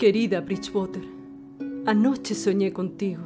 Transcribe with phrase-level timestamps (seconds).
[0.00, 1.02] Querida Bridgewater,
[1.84, 3.24] anoche soñé contigo.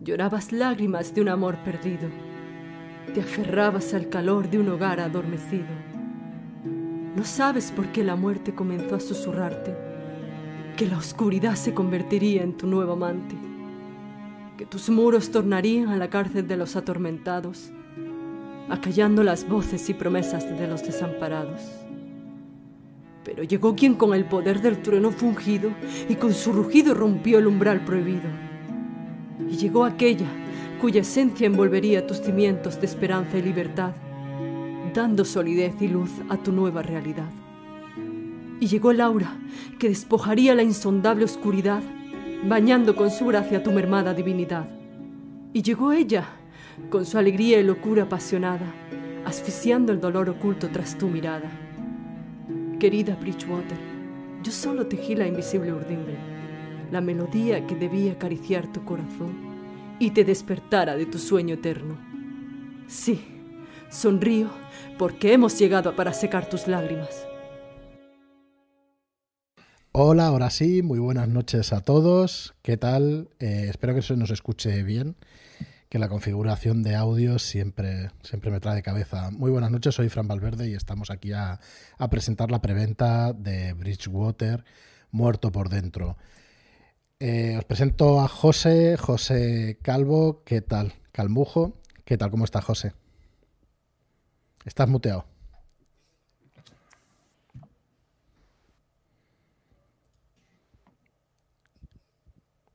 [0.00, 2.08] Llorabas lágrimas de un amor perdido.
[3.12, 5.66] Te aferrabas al calor de un hogar adormecido.
[7.14, 9.76] No sabes por qué la muerte comenzó a susurrarte
[10.78, 13.36] que la oscuridad se convertiría en tu nuevo amante,
[14.56, 17.70] que tus muros tornarían a la cárcel de los atormentados,
[18.70, 21.85] acallando las voces y promesas de los desamparados.
[23.26, 25.70] Pero llegó quien con el poder del trueno fungido
[26.08, 28.30] y con su rugido rompió el umbral prohibido.
[29.50, 30.28] Y llegó aquella
[30.80, 33.90] cuya esencia envolvería tus cimientos de esperanza y libertad,
[34.94, 37.28] dando solidez y luz a tu nueva realidad.
[38.60, 39.36] Y llegó Laura,
[39.80, 41.82] que despojaría la insondable oscuridad,
[42.44, 44.68] bañando con su gracia tu mermada divinidad.
[45.52, 46.28] Y llegó ella,
[46.90, 48.72] con su alegría y locura apasionada,
[49.24, 51.65] asfixiando el dolor oculto tras tu mirada.
[52.78, 53.78] Querida Bridgewater,
[54.42, 56.18] yo solo tejí la invisible urdimbre,
[56.92, 61.96] la melodía que debía acariciar tu corazón y te despertara de tu sueño eterno.
[62.86, 63.24] Sí,
[63.88, 64.50] sonrío
[64.98, 67.26] porque hemos llegado para secar tus lágrimas.
[69.92, 72.54] Hola, ahora sí, muy buenas noches a todos.
[72.60, 73.30] ¿Qué tal?
[73.38, 75.16] Eh, espero que se nos escuche bien
[75.96, 79.30] que la configuración de audio siempre, siempre me trae de cabeza.
[79.30, 81.58] Muy buenas noches, soy Fran Valverde y estamos aquí a,
[82.10, 84.62] presentar la preventa de Bridgewater,
[85.10, 86.18] Muerto por Dentro.
[87.18, 90.92] Eh, os presento a José, José Calvo, ¿qué tal?
[91.12, 92.30] Calmujo, ¿qué tal?
[92.30, 92.92] ¿Cómo está José?
[94.66, 95.24] Estás muteado.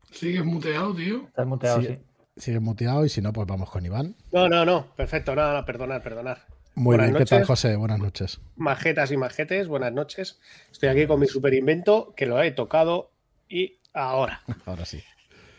[0.09, 1.27] Sigues muteado, tío.
[1.27, 1.99] Estás muteado, sí.
[2.37, 4.15] Sigue muteado y si no, pues vamos con Iván.
[4.31, 6.45] No, no, no, perfecto, nada, no, perdonar, perdonar.
[6.75, 7.75] Muy bien, ¿qué tal, José?
[7.75, 8.39] Buenas noches.
[8.55, 10.39] Majetas y majetes, buenas noches.
[10.71, 13.11] Estoy aquí con mi super invento que lo he tocado
[13.49, 14.41] y ahora.
[14.65, 15.03] Ahora sí.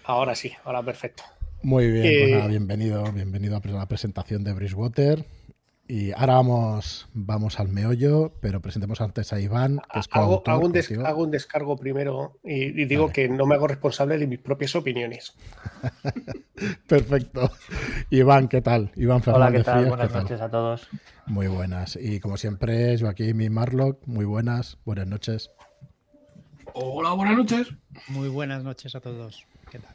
[0.05, 1.23] Ahora sí, ahora perfecto.
[1.63, 5.25] Muy bien, pues eh, nada, bienvenido, bienvenido a la presentación de Bridgewater.
[5.89, 10.67] Y ahora vamos, vamos al meollo, pero presentemos antes a Iván, que es hago, hago,
[10.67, 14.75] un hago, un descargo primero y, digo que no me hago responsable de mis propias
[14.77, 15.35] opiniones.
[16.87, 17.51] Perfecto.
[18.11, 18.93] Iván, ¿qué tal?
[18.95, 19.89] Iván Fernández Hola, ¿qué tal?
[19.89, 20.89] buenas noches a todos.
[21.27, 21.99] Muy buenas.
[22.01, 24.79] Y como siempre, Joaquín y Marlock, muy buenas.
[24.85, 25.51] Buenas noches.
[26.75, 27.75] Hola, buenas noches.
[28.09, 29.47] Muy buenas noches a todos.
[29.71, 29.95] ¿Qué tal?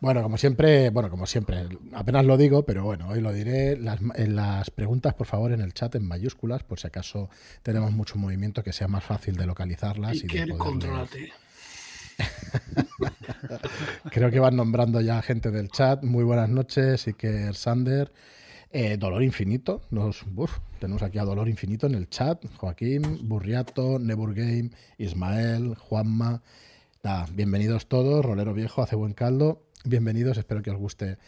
[0.00, 3.76] Bueno, como siempre, bueno, como siempre, apenas lo digo, pero bueno, hoy lo diré.
[3.76, 7.28] Las, en las preguntas, por favor, en el chat en mayúsculas, por si acaso
[7.62, 10.16] tenemos mucho movimiento, que sea más fácil de localizarlas.
[10.16, 11.32] Y, que controlate.
[14.10, 16.02] Creo que van nombrando ya gente del chat.
[16.02, 18.12] Muy buenas noches, Iker Sander.
[18.70, 20.24] Eh, Dolor Infinito, nos,
[20.80, 22.44] tenemos aquí a Dolor Infinito en el chat.
[22.56, 26.42] Joaquín, Burriato, Neburgame, Ismael, Juanma.
[27.32, 28.24] bienvenidos todos.
[28.24, 31.18] Rolero Viejo, hace buen caldo bienvenidos, espero que os guste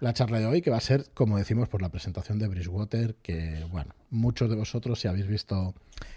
[0.00, 3.14] la charla de hoy, que va a ser, como decimos, por la presentación de Bridgewater,
[3.16, 5.74] que, bueno, muchos de vosotros, si habéis visto,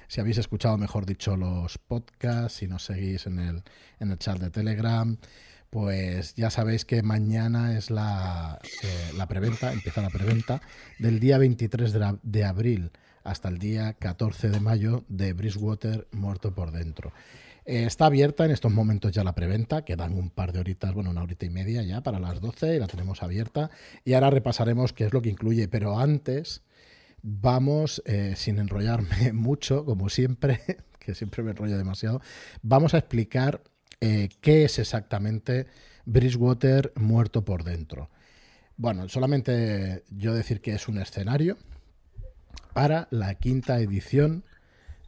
[0.08, 3.64] si habéis escuchado, mejor dicho, los podcasts, si nos seguís en el,
[4.00, 5.18] en el chat de Telegram,
[5.70, 10.62] pues ya sabéis que mañana es la, eh, la preventa, empieza la preventa,
[10.98, 12.92] del día 23 de, de abril
[13.24, 17.14] hasta el día 14 de mayo de Bridgewater Muerto por Dentro.
[17.70, 21.12] Eh, está abierta en estos momentos ya la preventa, quedan un par de horitas, bueno,
[21.12, 23.70] una horita y media ya para las 12 y la tenemos abierta.
[24.04, 26.64] Y ahora repasaremos qué es lo que incluye, pero antes
[27.22, 30.62] vamos, eh, sin enrollarme mucho, como siempre,
[31.00, 32.24] que siempre me enrollo demasiado,
[32.64, 33.62] vamos a explicar
[34.02, 35.68] eh, qué es exactamente
[36.06, 38.10] Bridgewater muerto por dentro.
[38.78, 41.56] Bueno, solamente yo decir que es un escenario
[42.74, 44.44] para la quinta edición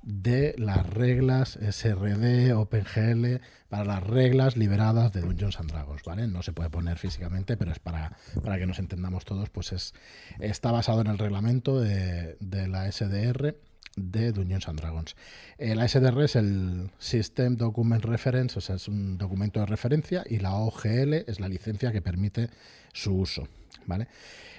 [0.04, 6.28] de las reglas SRD, OpenGL, para las reglas liberadas de Dungeons and Dragons, ¿vale?
[6.28, 9.94] No se puede poner físicamente, pero es para, para que nos entendamos todos, pues es,
[10.40, 13.56] está basado en el reglamento de, la SDR
[13.96, 15.16] de Dungeons and Dragons.
[15.58, 20.24] Eh, la SDR es el System Document Reference, o sea, es un documento de referencia,
[20.30, 22.50] y la OGL es la licencia que permite
[22.94, 23.48] su uso,
[23.86, 24.08] ¿vale?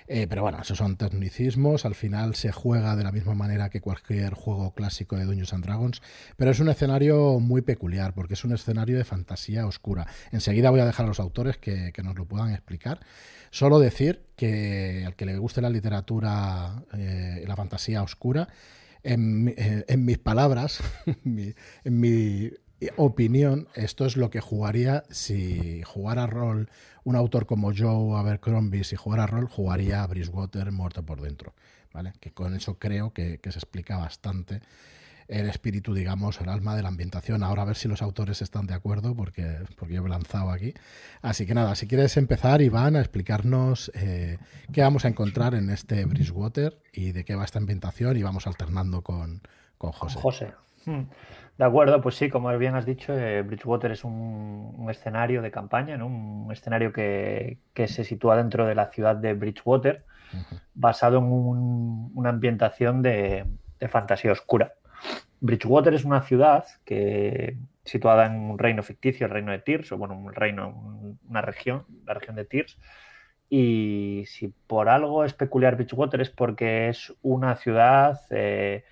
[0.08, 1.84] Eh, pero bueno, esos son tecnicismos.
[1.84, 5.64] Al final se juega de la misma manera que cualquier juego clásico de Dungeons and
[5.64, 6.02] Dragons.
[6.36, 10.06] Pero es un escenario muy peculiar porque es un escenario de fantasía oscura.
[10.30, 13.00] Enseguida voy a dejar a los autores que, nos lo puedan explicar.
[13.50, 18.48] Solo decir que al que le guste la literatura eh, la fantasía oscura,
[19.04, 20.80] en, eh, mis palabras,
[21.24, 22.50] en mi
[22.96, 26.70] opinión, esto es lo que jugaría si jugara rol
[27.04, 31.52] un autor como Joe Abercrombie, si jugara rol, jugaría a Bridgewater muerto por dentro.
[31.92, 32.12] ¿vale?
[32.20, 34.60] Que con eso creo que, se explica bastante
[35.28, 37.42] el espíritu, digamos, el alma de la ambientación.
[37.42, 40.74] Ahora a ver si los autores están de acuerdo, porque, porque yo he lanzado aquí.
[41.22, 44.38] Así que nada, si quieres empezar, Iván, a explicarnos eh,
[44.72, 48.46] qué vamos a encontrar en este Bridgewater y de qué va esta ambientación, y vamos
[48.46, 49.42] alternando con,
[49.78, 50.18] con José.
[50.20, 50.52] José.
[50.84, 51.02] Hmm.
[51.58, 55.96] De acuerdo, pues sí, como bien has dicho, eh, Bridgewater es un, escenario de campaña,
[55.96, 56.06] ¿no?
[56.06, 60.04] un escenario que, se sitúa dentro de la ciudad de Bridgewater,
[60.74, 63.46] basado en una ambientación de,
[63.88, 64.74] fantasía oscura.
[65.40, 69.98] Bridgewater es una ciudad que situada en un reino ficticio, el reino de Tirs, o
[69.98, 72.78] bueno, un reino, una región, la región de Tirs.
[73.48, 78.84] Y si por algo es peculiar Bridgewater es porque es una ciudad eh,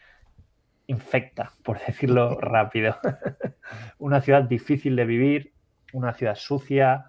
[0.90, 2.96] infecta, por decirlo rápido.
[3.98, 5.52] una ciudad difícil de vivir,
[5.92, 7.06] una ciudad sucia,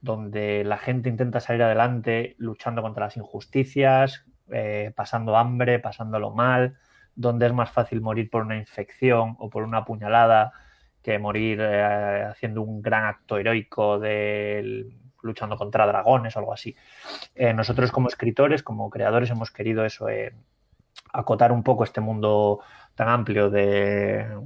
[0.00, 6.76] donde la gente intenta salir adelante luchando contra las injusticias, eh, pasando hambre, pasándolo mal,
[7.14, 10.52] donde es más fácil morir por una infección o por una puñalada
[11.02, 14.88] que morir eh, haciendo un gran acto heroico de
[15.22, 16.74] luchando contra dragones o algo así.
[17.36, 20.08] Eh, nosotros como escritores, como creadores, hemos querido eso,
[21.12, 22.60] acotar un poco este mundo
[22.94, 24.40] tan amplio del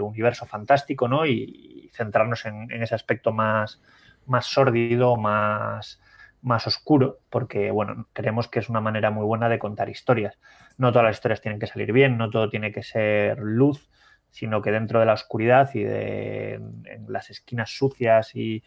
[0.00, 1.26] universo fantástico, ¿no?
[1.26, 3.82] Y, centrarnos en, ese aspecto más,
[4.24, 6.00] más sórdido, más,
[6.40, 10.38] más oscuro, porque bueno, creemos que es una manera muy buena de contar historias.
[10.78, 13.90] No todas las historias tienen que salir bien, no todo tiene que ser luz,
[14.30, 18.62] sino que dentro de la oscuridad y de en las esquinas sucias y,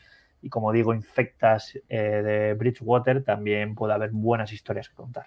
[0.50, 5.26] como digo, infectas eh, de Bridgewater, también puede haber buenas historias que contar.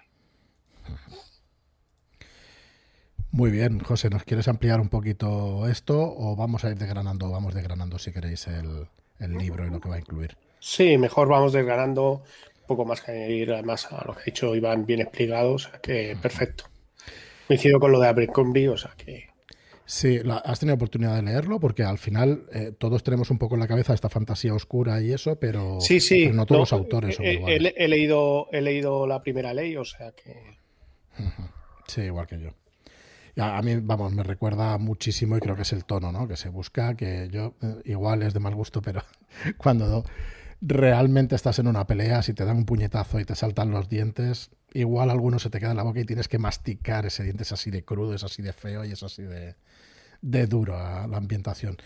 [3.31, 7.53] Muy bien, José, ¿nos quieres ampliar un poquito esto o vamos a ir desgranando, vamos
[7.53, 8.87] desgranando si queréis el,
[9.37, 10.35] libro y lo que va a incluir?
[10.59, 12.23] Sí, mejor vamos desgranando
[12.61, 15.59] un poco más que añadir además a lo que ha dicho Iván bien explicado, o
[15.59, 16.65] sea que perfecto.
[17.47, 19.29] Coincido con lo de Abercrombie, o sea que...
[19.85, 21.59] Sí, ¿has tenido oportunidad de leerlo?
[21.59, 25.11] Porque al final eh, todos tenemos un poco en la cabeza esta fantasía oscura y
[25.13, 27.73] eso, pero, sí, sí, no todos los autores son iguales.
[27.75, 30.59] He, leído, he leído la primera ley, o sea que...
[31.87, 32.58] Sí, igual que yo
[33.37, 36.27] a mí, vamos, me recuerda muchísimo y creo que es el tono, ¿no?
[36.27, 39.03] Que se busca, que yo eh, igual es de mal gusto, pero
[39.57, 40.03] cuando
[40.61, 44.51] realmente estás en una pelea, si te dan un puñetazo y te saltan los dientes,
[44.73, 47.51] igual alguno se te queda en la boca y tienes que masticar ese diente, es
[47.51, 49.55] así de crudo, es así de feo y es así de,
[50.21, 51.77] de duro a la ambientación.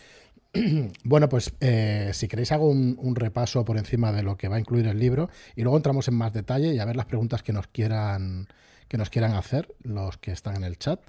[1.03, 4.57] Bueno, pues eh, si queréis hago un, un, repaso por encima de lo que va
[4.57, 7.41] a incluir el libro y luego entramos en más detalle y a ver las preguntas
[7.41, 8.47] que nos quieran
[8.87, 10.99] que nos quieran hacer los que están en el chat.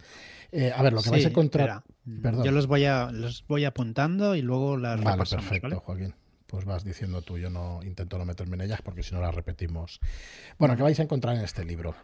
[0.53, 1.83] Eh, a ver, lo que vais a encontrar.
[2.07, 6.15] Yo los voy, a, los voy apuntando y luego las Vale, perfecto, Joaquín.
[6.47, 9.35] Pues vas diciendo tú, yo no intento no meterme en ellas porque si no las
[9.35, 10.01] repetimos.
[10.59, 11.95] Bueno, ¿qué vais a encontrar en este libro?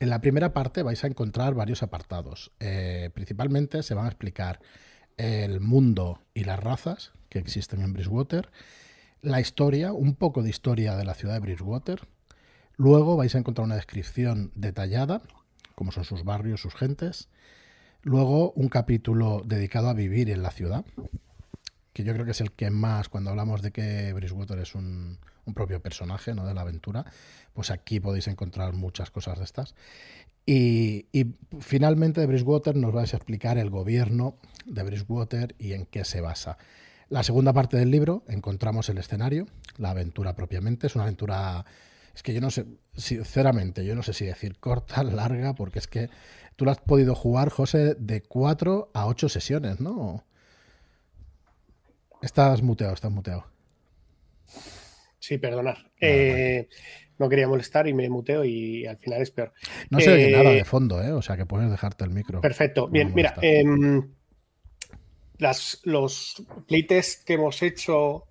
[0.00, 2.50] En la primera parte vais a encontrar varios apartados.
[2.60, 4.60] Eh, principalmente se van a explicar
[5.16, 8.50] el mundo y las razas que existen en Bridgewater,
[9.22, 12.06] la historia, un poco de historia de la ciudad de Bridgewater.
[12.76, 15.22] Luego vais a encontrar una descripción detallada,
[15.74, 17.28] como son sus barrios, sus gentes,
[18.04, 20.84] Luego un capítulo dedicado a vivir en la ciudad,
[21.94, 25.18] que yo creo que es el que más, cuando hablamos de que Bridgewater es un,
[25.54, 26.44] propio personaje ¿no?
[26.44, 27.06] de la aventura,
[27.54, 29.74] pues aquí podéis encontrar muchas cosas de estas.
[30.46, 31.06] Y,
[31.60, 34.36] finalmente de Bridgewater nos vais a explicar el gobierno
[34.66, 36.58] de Bridgewater y en qué se basa.
[37.08, 39.46] La segunda parte del libro encontramos el escenario,
[39.78, 40.86] la aventura propiamente.
[40.86, 41.64] Es una aventura,
[42.14, 45.86] es que yo no sé, sinceramente, yo no sé si decir corta, larga, porque es
[45.86, 46.10] que
[46.56, 50.24] Tú lo has podido jugar, José, de 4 a 8 sesiones, ¿no?
[52.22, 53.44] Estás muteado, estás muteado.
[55.24, 55.90] Sí, perdonar.
[55.98, 56.68] Eh,
[57.18, 59.54] no quería molestar y me muteo y al final es peor.
[59.88, 61.12] No se oye nada eh, de fondo, ¿eh?
[61.12, 62.42] O sea que puedes dejarte el micro.
[62.42, 62.88] Perfecto.
[62.88, 64.06] Bien, mira, em,
[65.38, 68.24] las, los playtests que hemos hecho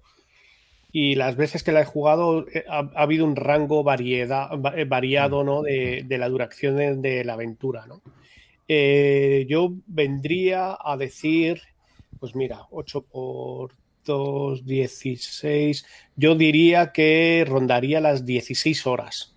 [0.92, 4.50] y las veces que la he jugado eh, ha, habido un rango variedad,
[4.86, 5.64] variado ¿no?
[5.64, 7.88] de, la duración de, la aventura.
[7.88, 8.04] ¿no?
[8.68, 11.60] Yo vendría a decir,
[12.20, 19.30] pues mira, 8 por 2, 16, yo diría que rondaría las 16 horas.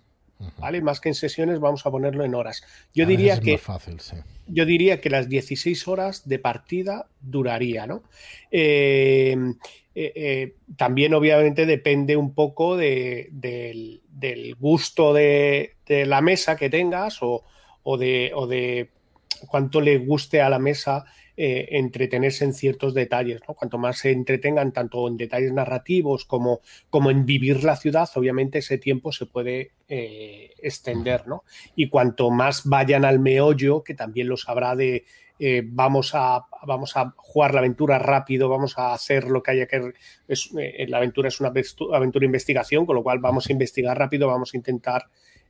[0.59, 0.81] ¿Vale?
[0.81, 2.61] Más que en sesiones, vamos a ponerlo en horas.
[2.93, 3.57] Yo diría que.
[3.57, 4.17] fácil, sí.
[4.45, 8.03] Yo diría que las 16 horas de partida duraría, ¿no?
[8.51, 9.35] Eh,
[9.99, 13.99] eh, también obviamente depende un poco del,
[14.59, 17.43] gusto de, la mesa que tengas o,
[17.97, 18.89] de,
[19.47, 21.05] cuánto le guste a la mesa
[21.37, 23.39] eh, entretenerse en ciertos detalles.
[23.45, 28.57] Cuanto más se entretengan tanto en detalles narrativos como, como en vivir la ciudad, obviamente
[28.59, 31.23] ese tiempo se puede extender.
[31.75, 35.05] Y cuanto más vayan al meollo, que también los habrá de
[35.39, 39.67] eh, vamos, a, vamos a jugar la aventura rápido, vamos a hacer lo que haya
[39.67, 39.93] que...
[40.27, 41.51] Es, eh, la aventura es una
[41.93, 45.05] aventura investigación, con lo cual vamos a investigar rápido, vamos a intentar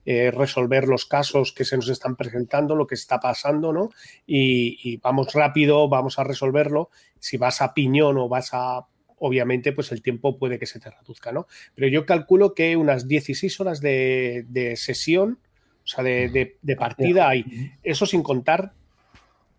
[0.10, 3.90] eh, resolver los casos que se nos están presentando, lo que está pasando, ¿no?
[4.26, 6.90] Y, vamos rápido, vamos a resolverlo.
[7.20, 8.88] Si vas a piñón o vas a
[9.18, 11.48] obviamente pues el tiempo puede que se te reduzca, ¿no?
[11.76, 15.40] Pero yo calculo que unas 16 horas de, sesión,
[15.84, 17.74] o sea, de, partida hay.
[17.84, 18.72] Eso sin contar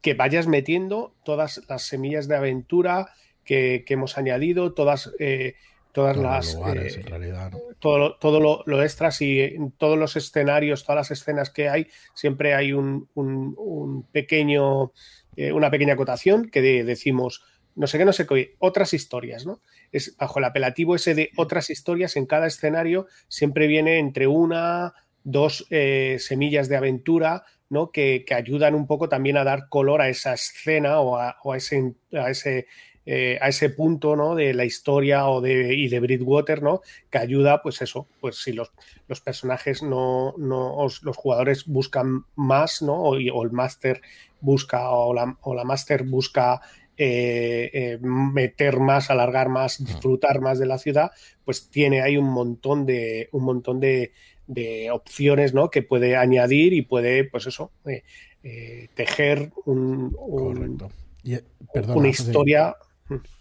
[0.00, 3.10] que vayas metiendo todas las semillas de aventura
[3.44, 5.56] que, que hemos añadido, todas, eh,
[5.98, 6.54] todas todos las...
[6.54, 7.58] Lugares, eh, en realidad, ¿no?
[7.78, 11.88] Todo, todo lo, lo, extras y en todos los escenarios, todas las escenas que hay,
[12.14, 14.92] siempre hay un, un, un pequeño,
[15.36, 17.42] eh, una pequeña acotación que de, decimos
[17.74, 19.60] no sé qué, no sé qué, otras historias, ¿no?
[19.92, 24.94] Es bajo el apelativo ese de otras historias en cada escenario siempre viene entre una,
[25.22, 27.92] dos eh, semillas de aventura, ¿no?
[27.92, 31.52] Que, que, ayudan un poco también a dar color a esa escena o a, o
[31.52, 32.66] a ese, a ese,
[33.10, 34.34] eh, a ese punto, ¿no?
[34.34, 36.82] De la historia o de, y de Bridgewater, ¿no?
[37.08, 38.70] Que ayuda, pues eso, pues si los,
[39.08, 42.96] los personajes no, no, los jugadores buscan más, ¿no?
[42.96, 44.02] O, o el máster
[44.42, 46.60] busca o la, o la máster busca
[46.98, 51.10] eh, eh, meter más, alargar más, disfrutar más de la ciudad,
[51.46, 54.12] pues tiene ahí un montón de, un montón de,
[54.46, 55.70] de opciones ¿no?
[55.70, 60.90] que puede añadir y puede, pues eso, eh, tejer un, un,
[61.22, 61.38] y,
[61.72, 62.76] perdona, una historia.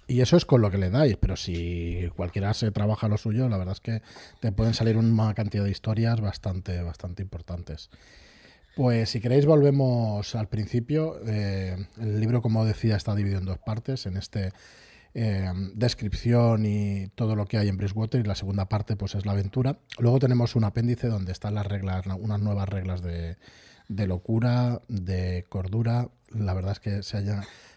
[0.07, 3.49] Y eso es con lo que le dais, pero si cualquiera se trabaja lo suyo,
[3.49, 4.01] la verdad es que
[4.39, 7.89] te pueden salir una cantidad de historias bastante, bastante importantes.
[8.77, 11.19] Pues si queréis volvemos al principio.
[11.25, 14.05] Eh, el libro, como decía, está dividido en dos partes.
[14.05, 14.53] En este
[15.15, 19.25] eh, descripción y todo lo que hay en Bridgewater y la segunda parte pues es
[19.25, 19.79] la aventura.
[19.97, 23.37] Luego tenemos un apéndice donde están las reglas, unas nuevas reglas de,
[23.87, 26.09] de locura, de cordura.
[26.31, 27.23] La verdad es que se,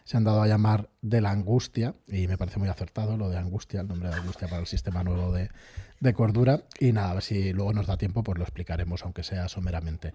[0.05, 3.39] se, han dado a llamar de la angustia y me parece muy acertado lo de
[3.39, 5.51] angustia, el nombre de angustia para el sistema nuevo de,
[6.01, 6.63] de cordura.
[6.79, 10.13] Y nada, a ver si luego nos da tiempo, pues lo explicaremos, aunque sea someramente.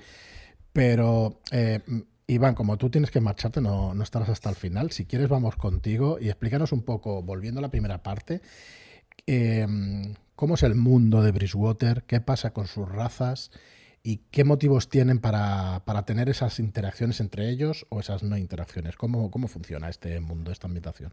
[0.74, 1.80] Pero, eh,
[2.28, 4.92] Iván, como tú tienes que marcharte, no, no, estarás hasta el final.
[4.92, 8.42] Si quieres, vamos contigo y explícanos un poco, volviendo a la primera parte,
[9.28, 9.66] eh,
[10.36, 13.52] cómo es el mundo de Bridgewater, qué pasa con sus razas
[14.06, 18.96] y qué motivos tienen para, para tener esas interacciones entre ellos o esas no interacciones.
[18.98, 21.12] ¿Cómo, cómo funciona este mundo, esta ambientación?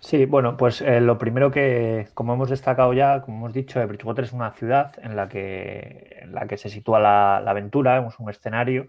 [0.00, 4.24] Sí, bueno, pues eh, lo primero que, como hemos destacado ya, como hemos dicho, Bridgewater
[4.24, 8.18] es una ciudad en la que, en la que se sitúa la, la aventura, es
[8.18, 8.88] un escenario,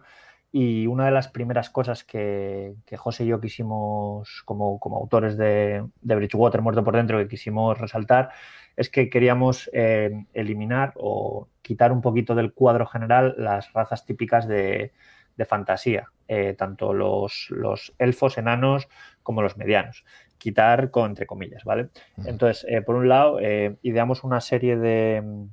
[0.51, 5.37] y una de las primeras cosas que, que José y yo quisimos, como, como autores
[5.37, 8.29] de, de, Bridgewater Muerto por Dentro, que quisimos resaltar,
[8.75, 14.47] es que queríamos eh, eliminar o quitar un poquito del cuadro general las razas típicas
[14.47, 14.93] de,
[15.35, 18.87] de fantasía, eh, tanto los, los elfos, enanos,
[19.23, 20.05] como los medianos
[20.37, 21.89] quitar con entre comillas, ¿vale?
[22.23, 23.39] Entonces, eh, por un lado,
[23.81, 25.47] ideamos una serie de,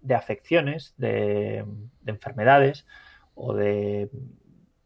[0.00, 1.66] de afecciones, de,
[2.00, 2.86] de, enfermedades
[3.40, 4.10] o de,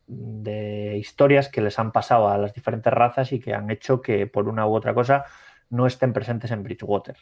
[0.06, 4.26] de, historias que les han pasado a las diferentes razas y que han hecho que
[4.26, 5.24] por una u otra cosa
[5.70, 7.16] no estén presentes en Bridgewater.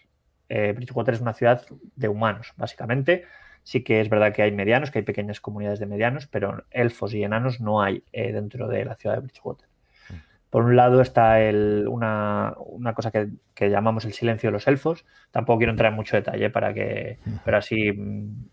[0.49, 1.63] Eh, Bridgewater es una ciudad
[1.97, 3.25] de humanos, básicamente.
[3.63, 7.15] Sí que es verdad que hay medianos, que hay pequeñas comunidades de medianos, pero elfos
[7.15, 9.69] y enanos no hay eh, dentro de la ciudad de Bridgewater.
[10.51, 14.69] Por un lado está el, una, una, cosa que, que, llamamos el silencio de los
[14.69, 15.07] elfos.
[15.31, 18.51] Tampoco quiero entrar en mucho detalle para que, pero así mm,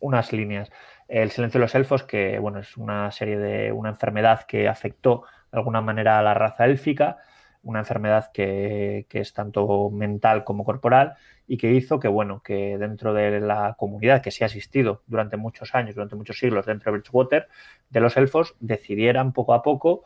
[0.00, 0.70] unas líneas.
[1.08, 5.24] El silencio de los elfos, que bueno, es una serie de una enfermedad que afectó
[5.52, 7.18] de alguna manera a la raza élfica,
[7.62, 11.14] una enfermedad que, que es tanto mental como corporal
[11.46, 15.36] y que hizo que, bueno, que dentro de la comunidad que sí ha existido durante
[15.36, 17.48] muchos años, durante muchos siglos dentro de Bridgewater,
[17.90, 20.04] de los elfos, decidieran poco a poco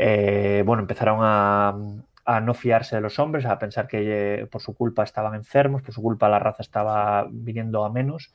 [0.00, 1.76] eh, bueno, empezaron a,
[2.24, 5.92] a, no fiarse de los hombres, a pensar que por su culpa estaban enfermos, por
[5.92, 8.32] su culpa la raza estaba viniendo a menos,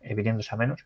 [0.00, 0.84] viniéndose a menos,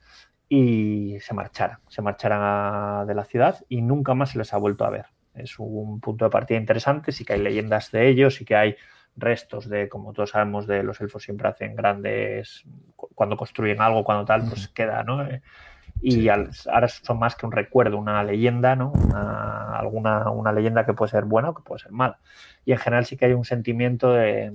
[0.49, 4.59] y se marcharan, se marcharan a, de la ciudad y nunca más se les ha
[4.59, 5.07] vuelto a ver.
[5.35, 8.77] Es un punto de partida interesante, sí que hay leyendas de ellos, sí que hay
[9.17, 12.65] restos de, como todos sabemos, de los elfos siempre hacen grandes,
[12.97, 15.27] cuando construyen algo, cuando tal, pues queda, ¿no?
[16.01, 16.29] y sí.
[16.29, 18.93] al, ahora son más que un recuerdo, una leyenda, ¿no?
[18.93, 22.19] Una, alguna una leyenda que puede ser buena o que puede ser mala.
[22.65, 24.53] Y en general sí que hay un sentimiento de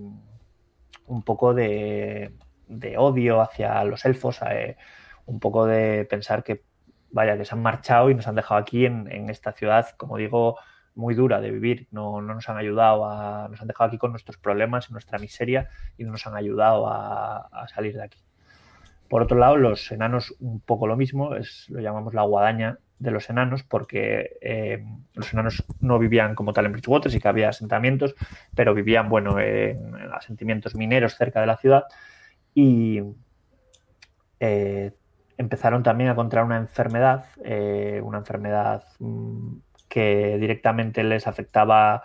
[1.05, 2.33] un poco de,
[2.67, 4.77] de odio hacia los elfos, eh,
[5.25, 6.63] un poco de pensar que
[7.11, 10.17] vaya, que se han marchado y nos han dejado aquí en, en esta ciudad, como
[10.17, 10.57] digo,
[10.95, 11.87] muy dura de vivir.
[11.91, 13.47] No, no, nos han ayudado a.
[13.49, 17.47] nos han dejado aquí con nuestros problemas, nuestra miseria, y no nos han ayudado a,
[17.51, 18.19] a salir de aquí.
[19.09, 23.11] Por otro lado, los enanos un poco lo mismo, es, lo llamamos la guadaña, de
[23.11, 24.83] los enanos, porque eh,
[25.13, 28.15] los enanos no vivían como tal en Bridgewater, sí que había asentamientos,
[28.55, 31.83] pero vivían, bueno, en, asentamientos mineros cerca de la ciudad
[32.59, 33.03] y
[34.39, 34.91] eh,
[35.37, 42.03] empezaron también a encontrar una enfermedad, eh, una enfermedad mm, que directamente les afectaba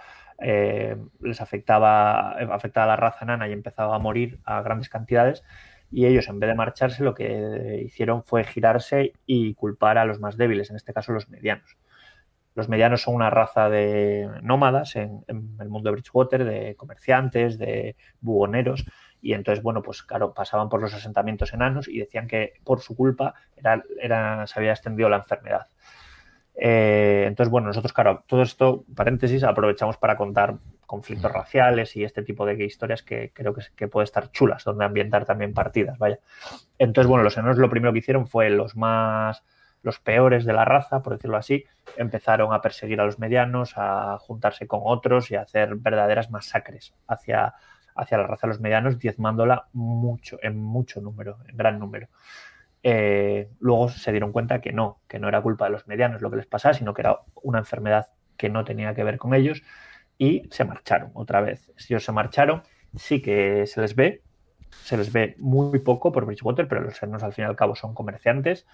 [1.21, 5.45] les afectaba, afectaba a la raza enana y empezaba a morir a grandes cantidades
[5.89, 10.19] y ellos en vez de marcharse lo que hicieron fue girarse y culpar a los
[10.19, 11.79] más débiles, en este caso los medianos.
[12.55, 17.97] Los medianos son una raza de nómadas en, el mundo de Bridgewater, de comerciantes, de
[18.21, 18.85] buhoneros,
[19.23, 22.97] y entonces, bueno, pues claro, pasaban por los asentamientos enanos y decían que por su
[22.97, 25.69] culpa era, era, se había extendido la enfermedad.
[26.57, 32.23] Eh, entonces, bueno, nosotros, claro, todo esto, paréntesis, aprovechamos para contar conflictos raciales y este
[32.25, 36.19] tipo de historias que creo que, que, puede estar chulas, donde ambientar también partidas, vaya.
[36.77, 39.45] Entonces, bueno, los enanos lo primero que hicieron fue los más,
[39.83, 41.65] los peores de la raza, por decirlo así,
[41.97, 46.93] empezaron a perseguir a los medianos, a juntarse con otros y a hacer verdaderas masacres
[47.07, 47.55] hacia,
[47.95, 52.09] hacia la raza de los medianos, diezmándola mucho, en mucho número, en gran número.
[52.83, 56.31] Eh, luego se dieron cuenta que no, que no era culpa de los medianos lo
[56.31, 59.63] que les pasaba, sino que era una enfermedad que no tenía que ver con ellos
[60.19, 61.73] y se marcharon otra vez.
[61.89, 62.63] Ellos se marcharon,
[62.97, 64.23] sí que se les ve,
[64.83, 67.77] se les ve muy poco por Bridgewater, pero los sernos al fin y al cabo
[67.77, 68.67] son comerciantes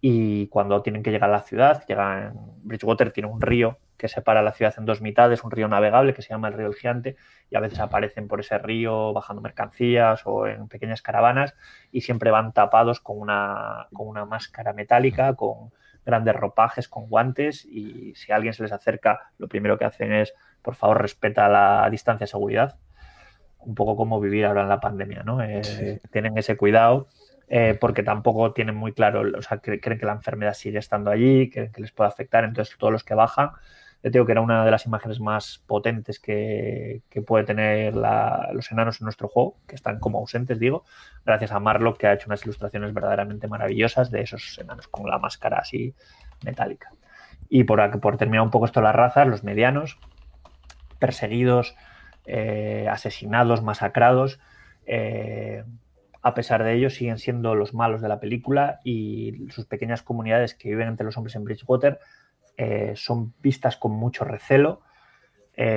[0.00, 4.40] y cuando tienen que llegar a la ciudad, llegan, Bridgewater tiene un río que separa
[4.40, 7.16] la ciudad en dos mitades, un río navegable que se llama el río El Gigante,
[7.50, 11.54] y a veces aparecen por ese río bajando mercancías o en pequeñas caravanas
[11.92, 15.70] y siempre van tapados con una, con una máscara metálica, con
[16.06, 20.32] grandes ropajes, con guantes, y si alguien se les acerca, lo primero que hacen es
[20.62, 22.78] por favor respeta la distancia de seguridad.
[23.58, 25.42] Un poco como vivir ahora en la pandemia, ¿no?
[25.42, 27.08] Eh, tienen ese cuidado
[27.52, 31.50] eh, porque tampoco tienen muy claro, o sea, creen que la enfermedad sigue estando allí,
[31.50, 33.50] creen que les puede afectar, entonces todos los que bajan,
[34.02, 39.00] yo digo que era una de las imágenes más potentes que, puede tener los enanos
[39.00, 40.84] en nuestro juego, que están como ausentes, digo,
[41.24, 45.18] gracias a Marlock, que ha hecho unas ilustraciones verdaderamente maravillosas de esos enanos con la
[45.18, 45.94] máscara así
[46.44, 46.92] metálica.
[47.50, 49.98] Y por, por terminar un poco esto las razas, los medianos,
[50.98, 51.76] perseguidos,
[52.24, 54.40] eh, asesinados, masacrados.
[54.86, 55.64] Eh,
[56.22, 60.54] a pesar de ello, siguen siendo los malos de la película y sus pequeñas comunidades
[60.54, 61.98] que viven entre los hombres en Bridgewater
[62.60, 64.82] eh, son vistas con mucho recelo,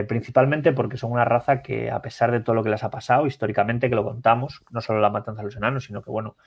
[0.07, 3.27] principalmente porque son una raza que, a pesar de todo lo que les ha pasado,
[3.27, 6.37] históricamente que lo contamos, no solo la matanza de los enanos, sino que, bueno,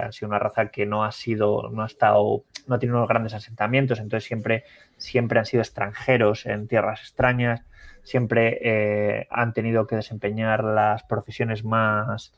[0.00, 3.08] han sido una raza que no ha sido, no ha estado, no ha tenido unos
[3.08, 4.62] grandes asentamientos, entonces siempre,
[4.98, 7.64] siempre han sido extranjeros en tierras extrañas,
[8.06, 12.32] siempre eh, han tenido que desempeñar las profesiones más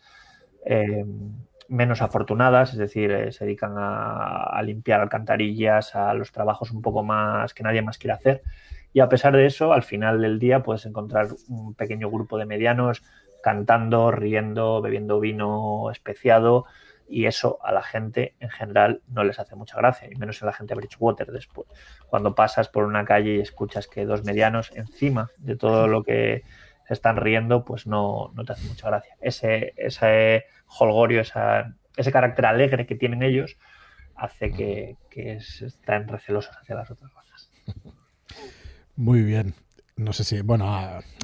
[0.65, 1.05] eh,
[1.69, 7.03] menos afortunadas, es decir, eh, se dedican a, limpiar alcantarillas, a los trabajos un poco
[7.05, 8.43] más que nadie más quiere hacer.
[8.93, 12.47] Y a pesar de eso, al final del día puedes encontrar un pequeño grupo de
[12.47, 13.03] medianos
[13.43, 16.65] cantando, riendo, bebiendo vino especiado,
[17.09, 20.47] y eso a la gente en general no les hace mucha gracia, y menos a
[20.47, 21.69] la gente de Bridgewater después.
[22.09, 26.43] Cuando pasas por una calle y escuchas que dos medianos encima de todo lo que
[26.89, 29.17] están riendo, pues no, no te hace mucha gracia.
[29.21, 33.57] Ese, ese holgorio, esa, ese carácter alegre que tienen ellos
[34.15, 37.51] hace que, que estén recelosos hacia las otras razas.
[38.97, 39.55] Muy bien.
[39.97, 40.73] No sé si, bueno,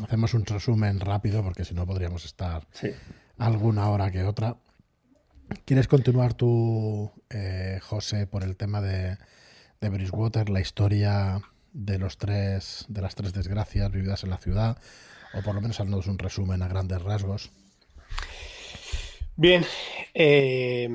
[0.03, 2.67] hacemos un resumen rápido porque si no podríamos estar
[3.39, 4.57] alguna hora que otra.
[5.65, 9.19] ¿Quieres continuar tú, eh, José, por el tema de,
[9.81, 11.41] de Bridgewater, la historia
[11.73, 14.79] de los tres, de las tres desgracias vividas en la ciudad?
[15.35, 17.53] O por lo menos haznos un resumen a grandes rasgos.
[19.37, 19.65] Bien.
[20.15, 20.89] Eh,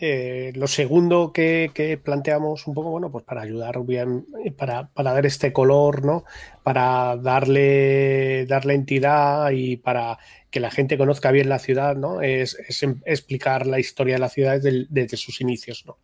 [0.00, 5.24] eh, lo segundo que, planteamos un poco, bueno, pues para ayudar bien, para, para, dar
[5.24, 6.24] este color, ¿no?
[6.62, 10.18] Para darle, darle entidad y para
[10.50, 12.22] que la gente conozca bien la ciudad, ¿no?
[12.22, 15.98] Es, em, explicar la historia de la ciudad desde, sus inicios, ¿no?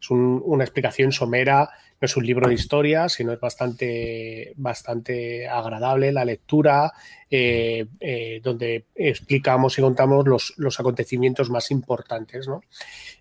[0.00, 1.70] Es una explicación somera,
[2.04, 6.92] es un libro de historia, sino es bastante, bastante agradable la lectura,
[7.30, 12.62] eh, eh, donde explicamos y contamos los, los acontecimientos más importantes, ¿no?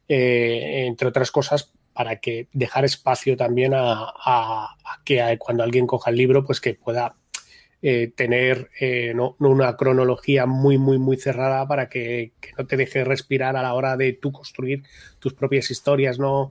[0.08, 6.18] Eh, entre otras cosas, para que dejar espacio también a, que cuando alguien coja el
[6.18, 7.16] libro, pues que pueda
[8.16, 8.70] tener
[9.40, 13.98] una cronología muy, muy, muy cerrada para que, no te deje respirar a la hora
[13.98, 14.84] de tú construir
[15.20, 16.50] tus propias historias, ¿no?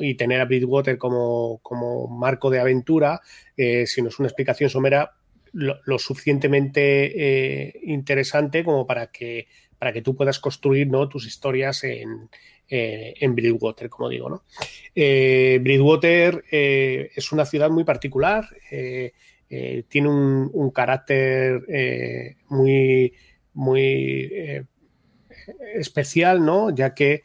[0.00, 3.20] Y tener a Bridgewater como, como marco de aventura,
[3.56, 5.12] eh, sino es una explicación somera
[5.52, 9.46] lo, suficientemente interesante como para que,
[9.78, 11.08] para que tú puedas construir ¿no?
[11.08, 12.28] tus historias en,
[12.68, 14.28] en Bridgewater, como digo.
[14.28, 14.42] ¿no?
[14.94, 21.62] Bridgewater es una ciudad muy particular, tiene un, un carácter
[22.48, 23.12] muy,
[23.52, 24.66] muy
[25.76, 26.74] especial, ¿no?
[26.74, 27.22] ya que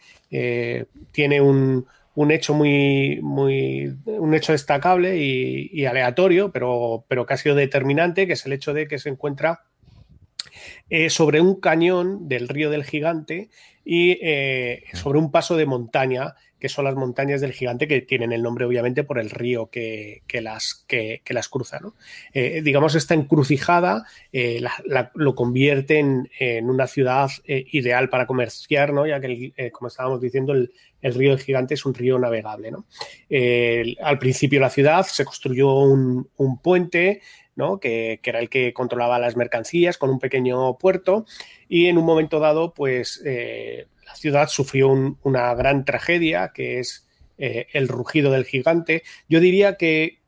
[1.12, 7.38] tiene un, un hecho muy, muy, un hecho destacable y, aleatorio, pero, pero que ha
[7.38, 9.64] sido determinante, que es el hecho de que se encuentra
[10.90, 13.50] eh, sobre un cañón del río del gigante
[13.92, 18.32] y eh, sobre un paso de montaña que son las montañas del gigante, que tienen
[18.34, 21.80] el nombre obviamente por el río que, las, que, las cruza.
[22.34, 24.62] Eh, digamos, esta encrucijada eh,
[25.16, 29.08] lo convierte en, una ciudad ideal para comerciar, ¿no?
[29.08, 30.72] ya que, como estábamos diciendo, el,
[31.02, 32.72] río del gigante es un río navegable.
[34.04, 36.28] al principio la ciudad se construyó un,
[36.62, 37.22] puente
[37.60, 37.80] ¿no?
[37.80, 41.26] Que, que, era el que controlaba las mercancías con un pequeño puerto
[41.68, 44.90] y en un momento dado, pues la ciudad sufrió
[45.22, 47.08] una gran tragedia, que es
[47.42, 49.04] eh, el rugido del gigante.
[49.30, 50.20] Yo diría que,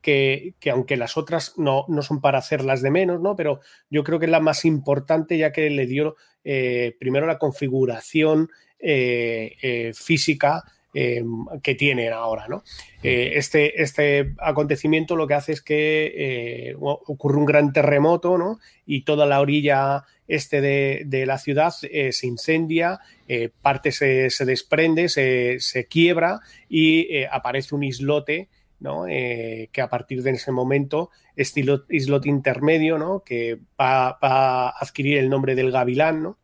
[0.72, 3.36] aunque las otras no, son para hacerlas de menos, ¿no?
[3.36, 7.38] pero yo creo que es la más importante ya que le dio eh, primero la
[7.38, 12.46] configuración eh, física que tienen ahora.
[12.48, 12.62] ¿no?
[13.02, 18.58] este, este acontecimiento lo que hace es que ocurre un gran terremoto ¿no?
[18.84, 25.08] y toda la orilla este de, la ciudad eh, se incendia, eh, parte se, desprende,
[25.08, 28.48] se, quiebra y eh, aparece un islote.
[28.80, 29.04] ¿no?
[29.04, 33.22] que a partir de ese momento, este islote intermedio, ¿no?
[33.24, 36.38] que va, a adquirir el nombre del gavilán, ¿no?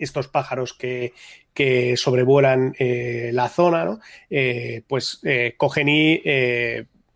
[0.00, 1.12] Estos pájaros que,
[1.54, 4.00] que sobrevuelan la zona, ¿no?
[4.88, 5.20] pues
[5.56, 6.22] cogen y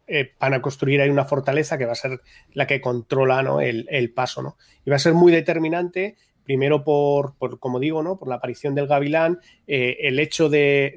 [0.06, 2.20] eh, van a construir ahí una fortaleza que va a ser
[2.52, 4.42] la que controla el, paso.
[4.42, 4.56] ¿no?
[4.84, 8.18] Y va a ser muy determinante, primero por, como digo, ¿no?
[8.18, 10.94] por la aparición del gavilán, eh, el hecho de,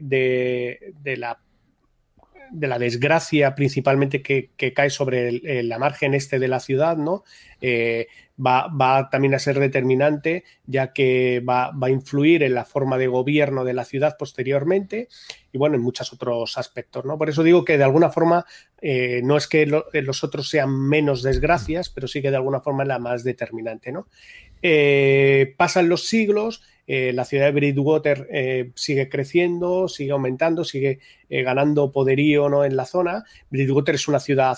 [1.04, 1.40] la
[2.52, 7.24] de la desgracia principalmente que, cae sobre la margen este de la ciudad, ¿no?
[7.62, 8.08] Eh,
[8.40, 13.64] va, también a ser determinante, ya que va, a influir en la forma de gobierno
[13.64, 15.08] de la ciudad posteriormente
[15.52, 17.18] y bueno, en muchos otros aspectos, ¿no?
[17.18, 18.46] Por eso digo que de alguna forma
[18.82, 22.62] eh, no es que eh, los otros sean menos desgracias, pero sí que de alguna
[22.62, 24.08] forma es la más determinante, ¿no?
[24.62, 32.48] Eh, pasan los siglos, la ciudad de Bridgewater sigue creciendo, sigue aumentando, sigue ganando poderío
[32.48, 32.64] ¿no?
[32.64, 33.26] en la zona.
[33.50, 34.58] Bridgewater es una ciudad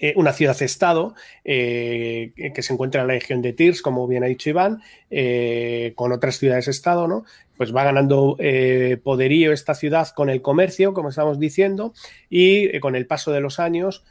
[0.00, 4.28] eh, una ciudad-estado eh, que se encuentra en la región de Tirs, como bien ha
[4.28, 7.24] dicho Iván, eh, con otras ciudades-estado, ¿no?
[7.56, 8.36] Pues va ganando
[9.02, 11.92] poderío esta ciudad con el comercio, como estamos diciendo,
[12.30, 14.04] y con el paso de los años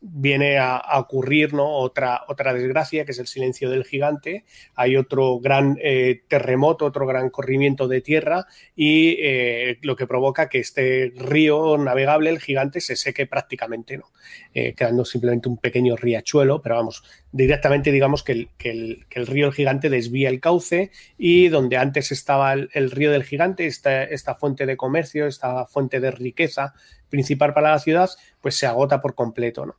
[0.00, 1.68] viene a, ocurrir ¿no?
[1.68, 4.44] otra, otra desgracia, que es el silencio del gigante.
[4.74, 10.48] Hay otro gran eh, terremoto, otro gran corrimiento de tierra y eh, lo que provoca
[10.48, 14.10] que este río navegable, el gigante, se seque prácticamente, ¿no?
[14.54, 19.90] Eh, quedando simplemente un pequeño riachuelo, pero vamos, directamente digamos que el, río del gigante
[19.90, 24.76] desvía el cauce y donde antes estaba el, río del gigante, esta, esta fuente de
[24.76, 26.74] comercio, esta fuente de riqueza
[27.08, 28.10] principal para la ciudad,
[28.40, 29.76] pues se agota por completo, ¿no?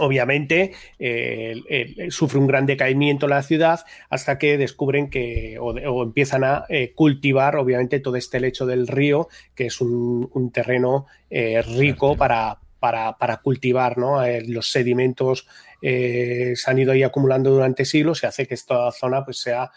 [0.00, 6.64] Obviamente eh, sufre un gran decaimiento la ciudad hasta que descubren que o, empiezan a
[6.68, 12.58] eh, cultivar obviamente todo este lecho del río que es un, terreno eh, rico para,
[12.80, 14.20] para, cultivar ¿no?
[14.48, 15.46] los sedimentos
[15.80, 19.70] se han ido ahí acumulando durante siglos y hace que esta zona pues sea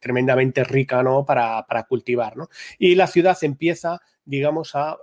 [0.00, 1.24] tremendamente rica ¿no?
[1.24, 2.48] para, para cultivar ¿no?
[2.78, 4.96] y la ciudad empieza digamos a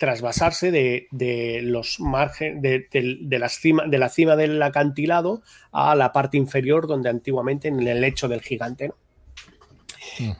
[0.00, 5.94] trasvasarse de, de los márgenes de, de, la cima, de la cima del acantilado a
[5.94, 8.92] la parte inferior donde antiguamente en el lecho del gigante.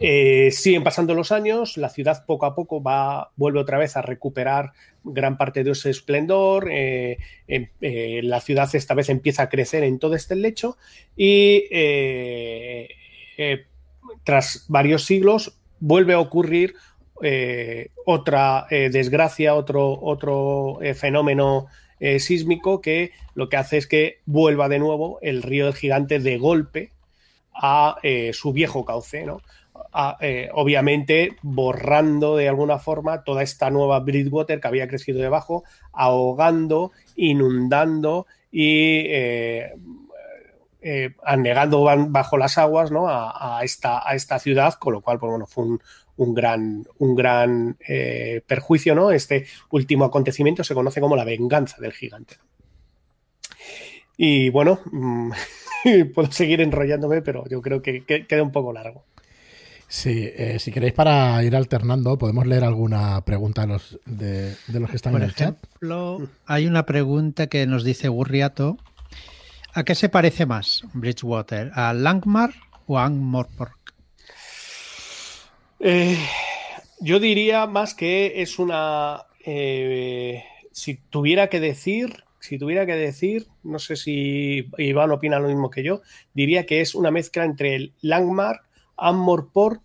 [0.00, 4.02] Eh, siguen pasando los años, la ciudad poco a poco va, vuelve otra vez a
[4.02, 4.72] recuperar
[5.04, 9.84] gran parte de ese esplendor, eh, em, eh, la ciudad esta vez empieza a crecer
[9.84, 10.78] en todo este lecho
[11.18, 11.64] y
[14.24, 16.74] tras varios siglos vuelve a ocurrir
[17.22, 21.66] eh, otra eh, desgracia, otro, otro eh, fenómeno
[22.18, 26.38] sísmico que lo que hace es que vuelva de nuevo el río del gigante de
[26.38, 26.92] golpe
[27.52, 27.96] a
[28.32, 29.42] su viejo cauce, ¿no?
[30.54, 38.26] obviamente borrando de alguna forma toda esta nueva Bridgewater que había crecido debajo, ahogando, inundando
[38.50, 39.10] y
[41.22, 43.08] anegando bajo las aguas ¿no?
[43.08, 45.82] a, esta, a esta ciudad, con lo cual pues, bueno, fue un,
[46.20, 49.10] un gran, un gran eh, perjuicio, ¿no?
[49.10, 52.36] Este último acontecimiento se conoce como la venganza del gigante.
[54.18, 55.30] Y bueno, mm,
[56.14, 59.04] puedo seguir enrollándome, pero yo creo que, queda un poco largo.
[59.88, 64.80] Sí, eh, si queréis para ir alternando, podemos leer alguna pregunta de los, de, de
[64.80, 65.56] los que están Por en el chat.
[65.56, 68.76] ejemplo, hay una pregunta que nos dice Gurriato.
[69.72, 71.70] ¿A qué se parece más Bridgewater?
[71.74, 72.52] ¿A Langmar
[72.86, 73.79] o a Ankh-Morpork?
[75.80, 76.16] Eh,
[77.00, 79.22] yo diría más que es una.
[79.44, 85.48] eh, si tuviera que decir, si tuviera que decir, no sé si Iván opina lo
[85.48, 86.02] mismo que yo,
[86.34, 88.60] diría que es una mezcla entre el Langmar,
[88.96, 89.82] Ammorport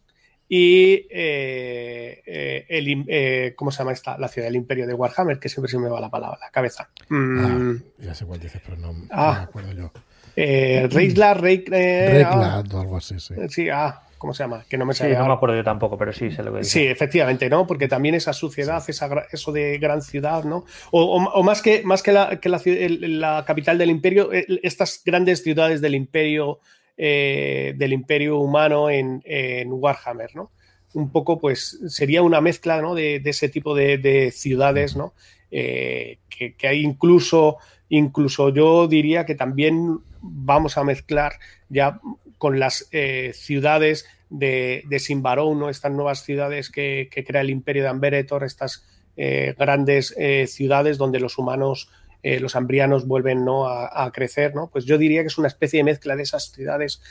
[0.47, 4.17] y eh, eh, el, eh, ¿cómo se llama esta?
[4.17, 6.89] La ciudad del Imperio de Warhammer, que siempre se me va la palabra, la cabeza.
[7.09, 9.35] Mm, Ah, ya sé cuál dices, pero no, no Ah.
[9.39, 9.91] me acuerdo yo.
[10.35, 13.33] eh, Reislar, Reik- eh, ah, algo así, sí.
[13.49, 14.65] sí, ah, ¿cómo se llama?
[14.69, 16.69] Que no me Sí, no me acuerdo yo tampoco, pero sí sé lo que dice.
[16.69, 17.65] Sí, efectivamente, ¿no?
[17.67, 20.65] Porque también esa suciedad, esa, eso de gran ciudad, ¿no?
[20.91, 23.89] O, o- o más que, más que, la, que la, ciu- el- la capital del
[23.89, 26.59] imperio, el- estas grandes ciudades del imperio,
[26.97, 30.51] eh, del imperio humano en, en Warhammer, ¿no?
[30.93, 32.95] Un poco, pues, sería una mezcla, ¿no?
[32.95, 35.13] De, de ese tipo de, de ciudades, ¿no?
[35.51, 37.57] Eh, que, que hay incluso,
[37.89, 39.99] incluso yo diría que también
[40.31, 41.33] vamos a mezclar
[41.69, 41.99] ya
[42.37, 45.69] con las eh, ciudades de, de Simbarou, ¿no?
[45.69, 48.85] Estas nuevas ciudades que, que crea el imperio de Amberetor, estas
[49.17, 51.89] eh, grandes eh, ciudades donde los humanos,
[52.23, 53.67] eh, los ambrianos vuelven ¿no?
[53.67, 54.67] a, crecer, ¿no?
[54.67, 57.01] Pues yo diría que es una especie de mezcla de esas ciudades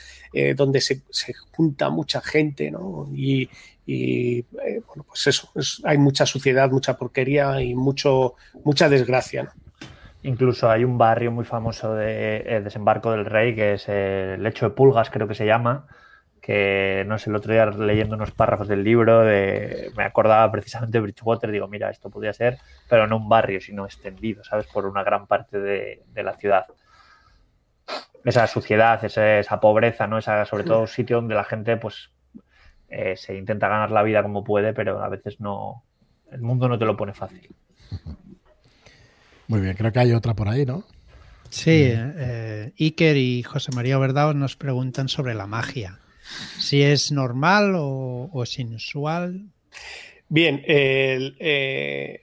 [0.55, 3.09] donde se, se junta mucha gente, ¿no?
[3.15, 3.49] Y,
[3.87, 4.41] y,
[4.87, 9.53] bueno, pues eso, es- hay mucha suciedad, mucha porquería y mucho, mucha desgracia.
[10.25, 14.41] Incluso hay un barrio muy famoso de eh, Desembarco del Rey, que es eh, el
[14.43, 15.85] Lecho de Pulgas, creo que se llama,
[16.41, 20.97] que no sé, el otro día leyendo unos párrafos del libro, de, me acordaba precisamente
[20.97, 22.57] de Bridgewater, digo, mira, esto podría ser,
[22.89, 24.65] pero no un barrio, sino extendido, ¿sabes?
[24.65, 26.65] Por una gran parte de, de la ciudad.
[28.23, 30.17] Esa suciedad, esa, esa pobreza, ¿no?
[30.17, 32.11] Esa, sobre todo un sitio donde la gente, pues,
[32.89, 35.83] eh, se intenta ganar la vida como puede, pero a veces no,
[36.31, 37.55] el mundo no te lo pone fácil.
[39.47, 40.83] Muy bien, creo que hay otra por ahí, ¿no?
[41.49, 45.99] Sí, eh, Iker y José María Verdao nos preguntan sobre la magia.
[46.59, 49.45] Si es normal o, o es inusual.
[50.27, 52.21] Bien, el, eh,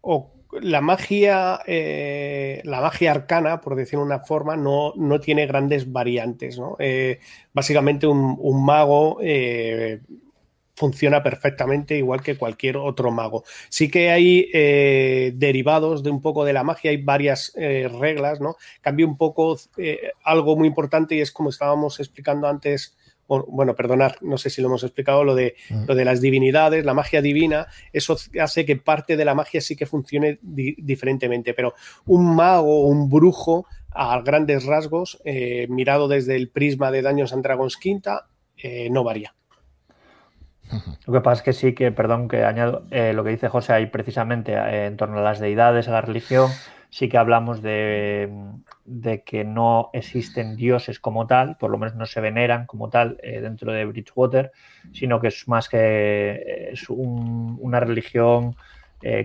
[0.00, 5.46] o- la magia, eh, la magia arcana, por decirlo de una forma, no, no tiene
[5.46, 6.58] grandes variantes.
[6.58, 6.76] ¿no?
[6.78, 7.20] Eh,
[7.52, 10.00] básicamente un, un mago eh,
[10.74, 13.44] funciona perfectamente igual que cualquier otro mago.
[13.68, 18.40] Sí que hay eh, derivados de un poco de la magia, hay varias eh, reglas,
[18.40, 18.56] ¿no?
[18.80, 22.96] Cambia un poco eh, algo muy importante y es como estábamos explicando antes.
[23.26, 25.84] Bueno, perdonar, no sé si lo hemos explicado, lo de, Mm.
[25.86, 29.76] lo de las divinidades, la magia divina, eso hace que parte de la magia sí
[29.76, 31.72] que funcione di- diferentemente, pero
[32.04, 37.32] un mago o un brujo a grandes rasgos, eh, mirado desde el prisma de Daños
[37.32, 38.26] and Dragons quinta,
[38.58, 39.34] eh, no varía.
[41.06, 43.72] Lo que pasa es que sí que, perdón, que añado eh, lo que dice José
[43.74, 46.50] ahí precisamente eh, en torno a las deidades, a la religión,
[46.90, 48.30] sí que hablamos de,
[48.84, 53.18] de que no existen dioses como tal, por lo menos no se veneran como tal
[53.22, 54.52] eh, dentro de Bridgewater,
[54.92, 58.56] sino que es más que es un- una religión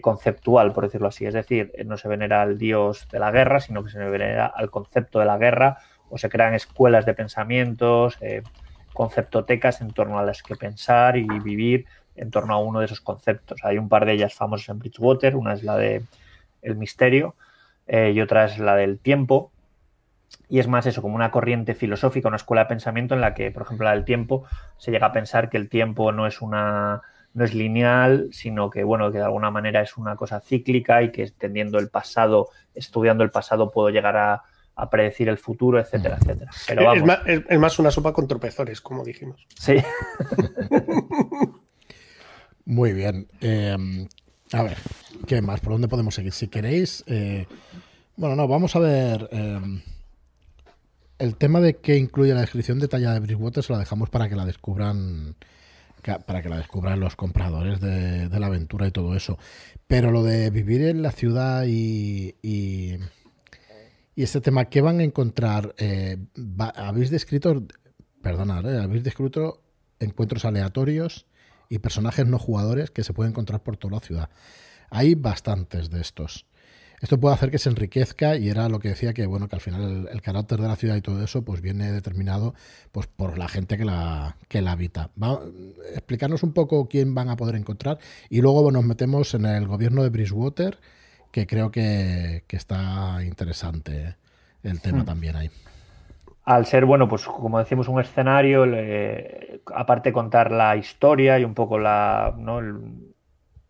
[0.02, 1.26] conceptual, por decirlo así.
[1.26, 4.70] Es decir, no se venera al dios de la guerra, sino que se venera al
[4.70, 5.78] concepto de la guerra
[6.10, 8.18] o se crean escuelas de pensamientos.
[9.00, 11.86] Conceptotecas en torno a las que pensar y vivir
[12.18, 13.62] en torno a uno de esos conceptos.
[13.64, 16.04] Hay un par de ellas famosas en Bridgewater, una es la de
[16.62, 17.34] el misterio
[17.88, 19.54] eh, y otra es la del tiempo.
[20.50, 23.52] Y es más eso, como una corriente filosófica, una escuela de pensamiento en la que,
[23.52, 24.44] por ejemplo, la del tiempo,
[24.78, 27.02] se llega a pensar que el tiempo no es una
[27.34, 31.14] no es lineal, sino que bueno, que de alguna manera es una cosa cíclica y
[31.14, 34.44] que extendiendo el pasado, estudiando el pasado, puedo llegar a,
[34.82, 36.52] a predecir el futuro, etcétera, etcétera.
[36.68, 39.46] Pero Es, vamos, más, es- es más una sopa con tropezores, como dijimos.
[39.58, 39.76] sí.
[42.66, 43.28] Muy bien.
[43.42, 43.76] Eh,
[44.54, 44.78] a ver,
[45.28, 45.60] ¿qué más?
[45.60, 46.34] ¿Por dónde podemos seguir?
[46.34, 47.04] Si queréis.
[47.08, 47.48] eh,
[48.16, 49.28] bueno, no, vamos a ver.
[49.32, 49.60] eh,
[51.20, 54.36] el tema de qué incluye la descripción detallada de Bridgewater se la dejamos para que
[54.36, 55.36] la descubran.
[56.26, 59.38] Para que la descubran los compradores de, de la aventura y todo eso.
[59.86, 62.36] Pero lo de vivir en la ciudad y.
[62.42, 62.98] y,
[64.20, 65.74] y este tema, ¿qué van a encontrar?
[65.78, 66.18] Eh,
[66.76, 67.64] habéis descrito.
[68.22, 69.64] Perdonad, eh, habéis descrito
[69.98, 71.26] encuentros aleatorios
[71.70, 74.30] y personajes no jugadores que se pueden encontrar por toda la ciudad.
[74.90, 76.48] Hay bastantes de estos.
[77.00, 79.62] Esto puede hacer que se enriquezca y era lo que decía que bueno que al
[79.62, 82.56] final el, carácter de la ciudad y todo eso pues viene determinado
[82.92, 85.12] pues por la gente que la que la habita.
[85.94, 90.04] Explicarnos un poco quién van a poder encontrar y luego nos metemos en el gobierno
[90.04, 90.78] de Bridgewater
[91.32, 94.18] que creo que, que está interesante
[94.64, 95.06] el tema Hmm.
[95.06, 95.52] también ahí.
[96.46, 101.54] al ser, bueno, pues como decimos, un escenario, le, aparte contar la historia y un
[101.54, 102.60] poco la, ¿no?
[102.60, 103.14] El,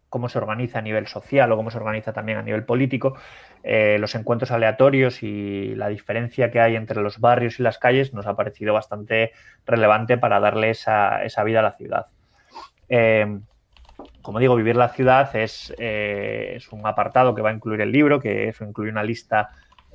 [0.10, 3.16] cómo se organiza a nivel social o cómo se organiza también a nivel político,
[3.64, 8.14] eh, los encuentros aleatorios y la diferencia que hay entre los barrios y las calles
[8.14, 9.34] nos ha parecido bastante
[9.66, 12.08] relevante para darle esa, esa vida a la ciudad.
[12.90, 13.40] Eh,
[14.22, 17.92] como digo, vivir la ciudad es, eh, es, un apartado que va a incluir el
[17.92, 19.50] libro, que eso incluye una lista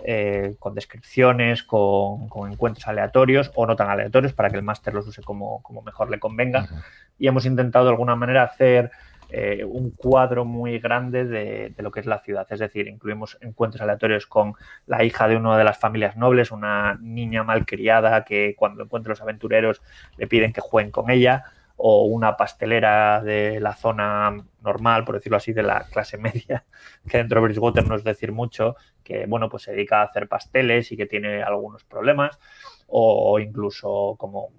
[0.04, 4.92] eh, con descripciones, con, con, encuentros aleatorios o no tan aleatorios para que el máster
[4.94, 6.62] los use como, como, mejor le convenga.
[6.62, 6.82] Uh -huh.
[7.18, 8.90] Y hemos intentado de alguna manera hacer
[9.30, 12.46] eh, un cuadro muy grande de, de, lo que es la ciudad.
[12.50, 14.54] Es decir, incluimos encuentros aleatorios con
[14.86, 19.22] la hija de una de las familias nobles, una niña malcriada que cuando encuentra los
[19.22, 19.80] aventureros
[20.16, 21.44] le piden que jueguen con ella
[21.76, 26.64] o una pastelera de la zona normal, por decirlo así, de la clase media,
[27.08, 30.28] que dentro de Bridgewater no es decir mucho, que bueno, pues se dedica a hacer
[30.28, 32.38] pasteles y que tiene algunos problemas,
[32.86, 34.50] o incluso como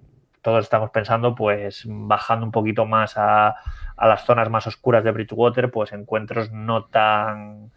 [0.42, 3.56] todos estamos pensando, pues bajando un poquito más a,
[3.96, 7.72] a las zonas más oscuras de Bridgewater, pues encuentros no tan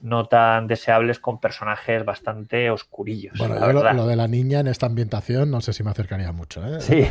[0.00, 3.36] no tan deseables con personajes bastante oscurillos.
[3.38, 6.64] Bueno, lo, lo, de la niña en esta ambientación no sé si me acercaría mucho.
[6.64, 6.80] ¿eh?
[6.80, 7.06] Sí.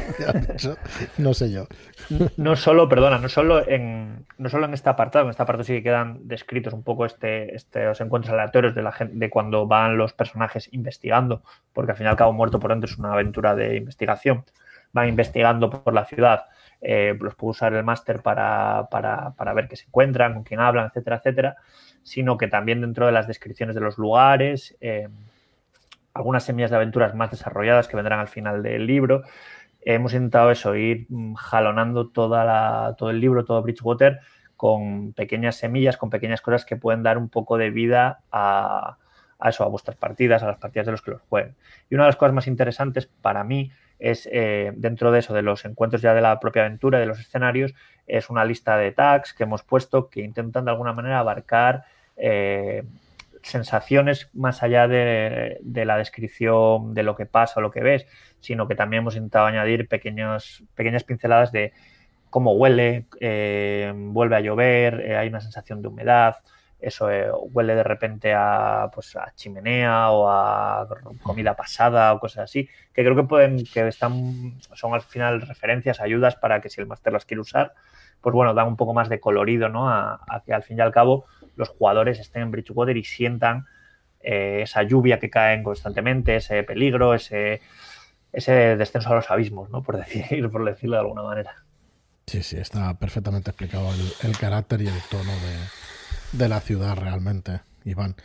[1.18, 1.68] no sé yo.
[2.38, 5.74] No solo, perdona, no solo en no solo en este apartado, en este apartado sí
[5.74, 9.68] que quedan descritos un poco este, este los encuentros aleatorios de la gente, de cuando
[9.68, 13.14] van los personajes investigando, porque al fin y al cabo Muerto por dentro es una
[13.14, 14.46] aventura de investigación.
[14.94, 16.46] Van investigando por la ciudad,
[16.80, 20.60] eh, los puedo usar el máster para, para, para ver qué se encuentran, con quién
[20.60, 21.58] hablan, etcétera, etcétera
[22.08, 25.10] sino que también dentro de las descripciones de los lugares, eh,
[26.14, 29.24] algunas semillas de aventuras más desarrolladas que vendrán al final del libro.
[29.82, 34.22] Hemos intentado eso, ir jalonando toda la, todo el libro, todo Bridgewater,
[34.56, 38.96] con pequeñas semillas, con pequeñas cosas que pueden dar un poco de vida a,
[39.38, 41.58] a eso, a vuestras partidas, a las partidas de los que los jueguen.
[41.90, 45.42] Y una de las cosas más interesantes para mí es eh, dentro de eso, de
[45.42, 47.74] los encuentros ya de la propia aventura, de los escenarios,
[48.06, 51.84] es una lista de tags que hemos puesto que intentan de alguna manera abarcar
[52.18, 52.84] eh,
[53.44, 58.06] sensaciones más allá de, la descripción de lo que pasa o lo que ves,
[58.40, 61.74] sino que también hemos intentado añadir pequeñas pinceladas de
[62.30, 66.36] cómo huele, eh, vuelve a llover, eh, hay una sensación de humedad,
[66.80, 67.08] eso
[67.54, 70.88] huele de repente a, pues, a chimenea o a
[71.24, 76.02] comida pasada o cosas así, que creo que pueden, que están, son al final referencias,
[76.02, 77.74] ayudas para que si el máster las quiere usar,
[78.22, 79.90] pues bueno, dan un poco más de colorido, ¿no?
[79.90, 81.26] A que al fin y al cabo
[81.58, 83.66] los jugadores estén en Bridgewater y sientan
[84.22, 87.62] eh, esa lluvia que cae constantemente, ese peligro, ese,
[88.32, 89.84] ese descenso a los abismos, ¿no?
[89.84, 91.56] Por, decir, por decirlo de alguna manera.
[92.26, 96.98] Sí, sí, está perfectamente explicado el, el carácter y el tono de, de, la ciudad
[96.98, 98.16] realmente, Iván.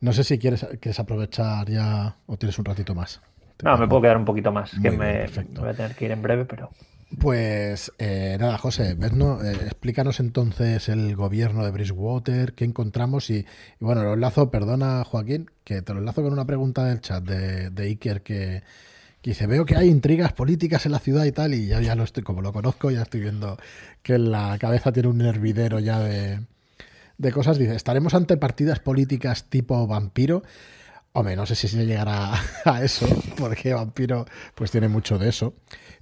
[0.00, 3.20] No sé si quieres, quieres aprovechar ya o tienes un ratito más.
[3.64, 5.96] No, me puedo quedar un poquito más, Muy que bien, me, me, voy a tener
[5.96, 6.70] que ir en breve, pero...
[7.16, 9.42] Pues eh, nada, José, ¿no?
[9.42, 13.46] eh, explícanos entonces el gobierno de Bridgewater, qué encontramos y,
[13.80, 17.70] bueno, lo enlazo, perdona Joaquín, que te lo enlazo con una pregunta del chat de,
[17.70, 18.62] de Iker que,
[19.22, 21.94] que, dice, veo que hay intrigas políticas en la ciudad y tal, y ya, ya
[21.94, 23.56] lo estoy, como lo conozco, ya estoy viendo
[24.02, 26.40] que en la cabeza tiene un hervidero ya de,
[27.16, 27.58] de cosas.
[27.58, 30.42] Dice, ¿estaremos ante partidas políticas tipo vampiro?
[31.18, 32.32] Hombre, no sé si se llegará
[32.64, 33.04] a eso,
[33.36, 35.52] porque Vampiro pues tiene mucho de eso.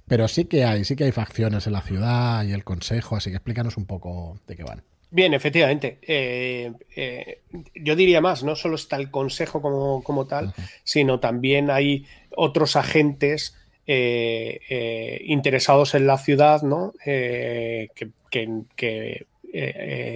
[0.07, 3.31] Pero sí que hay, sí que hay facciones en la ciudad y el consejo, así
[3.31, 4.83] que explícanos un poco de qué van.
[5.09, 5.97] Bien, efectivamente.
[6.03, 7.41] Eh, eh,
[7.73, 10.69] yo diría más, no solo está el consejo como, como tal, uh -huh.
[10.83, 13.55] sino también hay otros agentes
[13.87, 16.93] eh, interesados en la ciudad, ¿no?
[17.03, 17.89] que,
[18.29, 19.25] que, que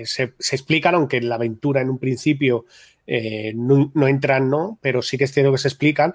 [0.06, 2.66] se, se explican, aunque la aventura en un principio
[3.08, 4.78] eh, no, no, entran, ¿no?
[4.82, 6.14] Pero sí que es cierto que se explican.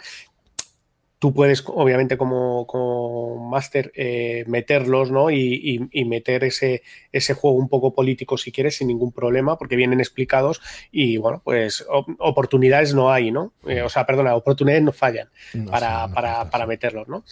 [1.19, 5.31] Tú puedes, obviamente, como, como máster, eh, meterlos, ¿no?
[5.31, 9.57] Y, y, y, meter ese, ese juego un poco político si quieres, sin ningún problema,
[9.57, 10.61] porque vienen explicados
[10.93, 11.87] y, bueno, pues
[12.19, 13.55] oportunidades no hay, ¿no?
[13.67, 17.25] Eh, o sea, perdona, oportunidades no fallan no, para, no para, para meterlos, ¿no?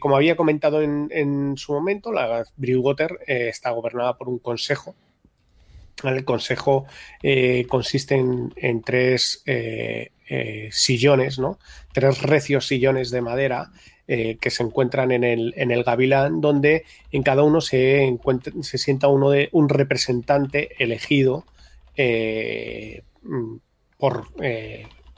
[0.00, 4.94] Como había comentado en, en, su momento, la Bridgewater está gobernada por un consejo
[6.04, 6.86] el consejo
[7.22, 11.58] eh, consiste en, tres eh, eh, sillones, ¿no?
[11.92, 13.70] Tres recios sillones de madera
[14.04, 18.14] que se encuentran en el, en el gavilán, donde en cada uno se,
[18.60, 21.46] se sienta uno de un representante elegido
[21.96, 23.04] eh,
[23.96, 24.26] por,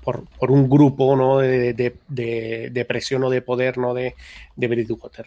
[0.01, 1.39] por, por, un grupo ¿no?
[1.39, 3.95] de, de, de, presión o de poder ¿no?
[3.95, 4.15] de,
[4.55, 5.27] de Bridgewater.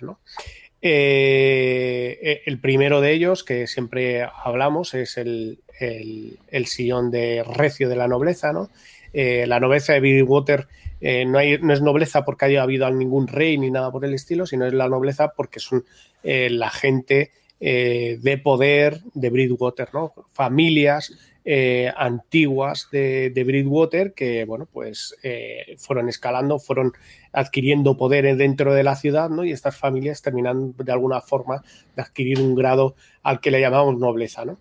[0.82, 7.96] Eh, el primero de ellos, que siempre hablamos, es el, el, sillón de recio de
[7.96, 8.70] la nobleza, ¿no?
[9.14, 10.68] Eh, la nobleza de Bridgewater
[11.00, 14.66] eh, no, es nobleza porque haya habido ningún rey ni nada por el estilo, sino
[14.66, 15.86] es la nobleza porque son
[16.24, 20.14] eh, la gente eh, de poder de Bridgewater, ¿no?
[20.32, 21.14] Familias
[21.50, 25.16] eh, antiguas de, de, Bridgewater que, bueno, pues
[25.78, 26.92] fueron escalando, fueron
[27.32, 29.46] adquiriendo poder dentro de la ciudad, ¿no?
[29.46, 31.64] Y estas familias terminan de alguna forma
[31.96, 34.58] de adquirir un grado al que le llamamos nobleza, ¿no?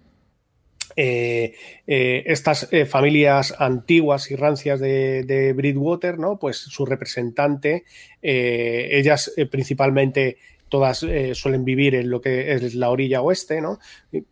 [0.99, 1.55] Eh,
[1.87, 6.39] eh, estas eh, familias antiguas y rancias de, de, Bridgewater, ¿no?
[6.39, 7.85] Pues su representante,
[8.23, 13.61] eh, ellas eh, principalmente todas eh, suelen vivir en lo que es la orilla oeste,
[13.61, 13.79] ¿no?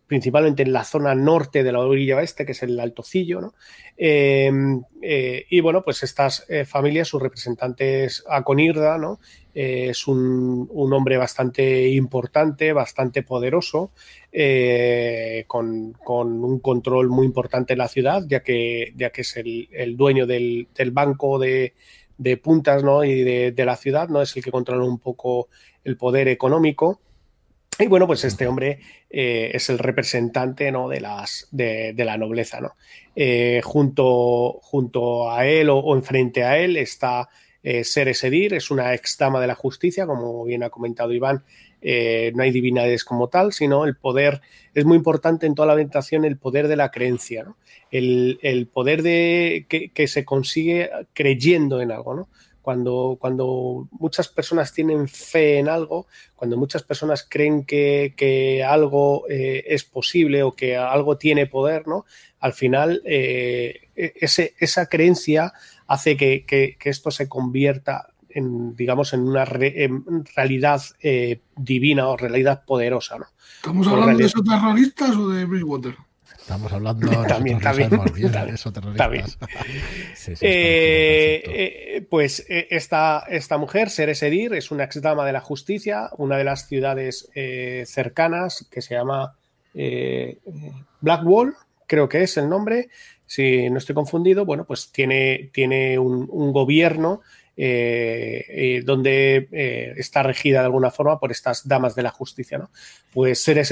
[0.07, 3.53] principalmente en la zona norte de la orilla oeste, que es el Altocillo, ¿no?
[3.97, 4.51] Eh,
[5.01, 9.19] eh, y bueno, pues estas familias, sus representantes Aconirda, ¿no?
[9.53, 13.91] es un, un, hombre bastante importante, bastante poderoso,
[15.47, 19.69] con, con, un control muy importante en la ciudad, ya que, ya que es el,
[19.71, 21.73] el dueño del, del banco de,
[22.17, 23.03] de puntas ¿no?
[23.03, 24.21] y de, de, la ciudad, ¿no?
[24.21, 25.49] Es el que controla un poco
[25.85, 26.99] el poder económico.
[27.79, 28.79] Y bueno, pues este hombre
[29.09, 30.89] eh, es el representante ¿no?
[30.89, 32.59] de, las, de, de la nobleza.
[32.59, 32.73] ¿no?
[33.15, 37.29] Eh, junto, junto a él o, o enfrente a él está
[37.65, 41.43] eh, Ser Sedir, es una ex dama de la justicia, como bien ha comentado Iván,
[41.81, 44.41] eh, no hay divinidades como tal, sino el poder,
[44.75, 47.57] es muy importante en toda la meditación el poder de la creencia, ¿no?
[47.89, 52.29] el, el, poder de, que, que, se consigue creyendo en algo, ¿no?
[52.65, 59.29] Cuando, cuando, muchas personas tienen fe en algo, cuando muchas personas creen que, que algo
[59.29, 62.05] eh, es posible o que algo tiene poder, ¿no?
[62.39, 65.53] Al final, eh, ese, esa creencia
[65.85, 71.41] hace que, que, que, esto se convierta en, digamos, en una re, en realidad eh,
[71.55, 73.27] divina o realidad poderosa, ¿no?
[73.57, 74.23] ¿Estamos hablando realidad...
[74.23, 75.95] de esos terroristas o de Bridgewater?
[76.45, 79.25] Estamos hablando también, también, bien eso, también.
[80.13, 85.33] Sí, sí, eh, eh, pues esta, esta mujer, Sere Sedir, es una ex dama de
[85.33, 89.35] la justicia, una de las ciudades eh, cercanas que se llama
[89.73, 90.37] eh,
[91.01, 91.55] Blackwall,
[91.87, 92.89] creo que es el nombre,
[93.25, 97.21] si no estoy confundido, bueno, pues tiene, tiene un, un gobierno
[97.57, 102.57] eh, eh, donde eh, está regida de alguna forma por estas damas de la justicia.
[102.57, 102.69] ¿no?
[103.13, 103.63] Pues Sere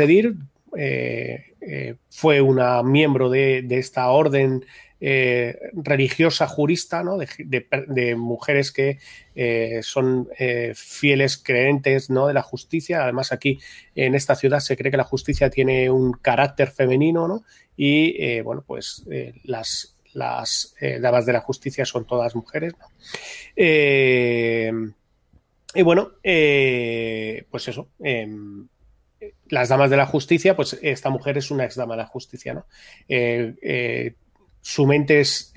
[0.73, 4.65] Sedir fue una miembro de, esta orden
[4.99, 7.17] religiosa jurista ¿no?
[7.17, 8.99] de, mujeres que
[9.81, 10.27] son
[10.75, 12.27] fieles creentes ¿no?
[12.27, 13.03] de la justicia.
[13.03, 13.59] Además, aquí
[13.95, 17.43] en esta ciudad se cree que la justicia tiene un carácter femenino ¿no?
[17.75, 19.05] y bueno, pues
[20.13, 22.73] las eh, damas de la justicia son todas mujeres.
[23.55, 24.71] Eh,
[25.75, 27.89] y bueno, eh, pues eso.
[29.53, 32.53] Las damas de la justicia, pues esta mujer es una ex dama de la justicia,
[32.53, 32.65] ¿no?
[34.61, 35.51] su mente es,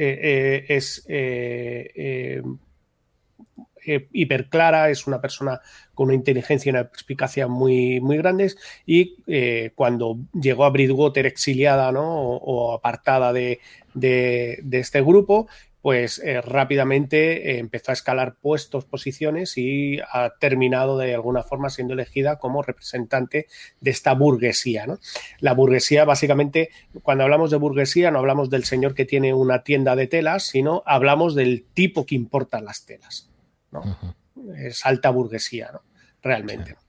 [3.86, 5.60] eh, hiperclara, es una persona
[5.94, 11.24] con una inteligencia y una perspicacia muy, muy grandes y eh, cuando llegó a Bridgewater
[11.24, 12.04] exiliada ¿no?
[12.04, 13.60] o, apartada de,
[13.94, 15.46] de, este grupo,
[15.86, 21.70] pues eh, rápidamente eh, empezó a escalar puestos, posiciones y ha terminado de alguna forma
[21.70, 23.46] siendo elegida como representante
[23.80, 24.88] de esta burguesía.
[24.88, 24.98] ¿no?
[25.38, 26.70] La burguesía, básicamente,
[27.04, 30.82] cuando hablamos de burguesía, no hablamos del señor que tiene una tienda de telas, sino
[30.86, 33.30] hablamos del tipo que importa las telas.
[33.70, 33.82] ¿no?
[33.82, 34.56] Uh -huh.
[34.56, 35.82] Es alta burguesía, ¿no?
[36.20, 36.70] Realmente.
[36.70, 36.85] Sí.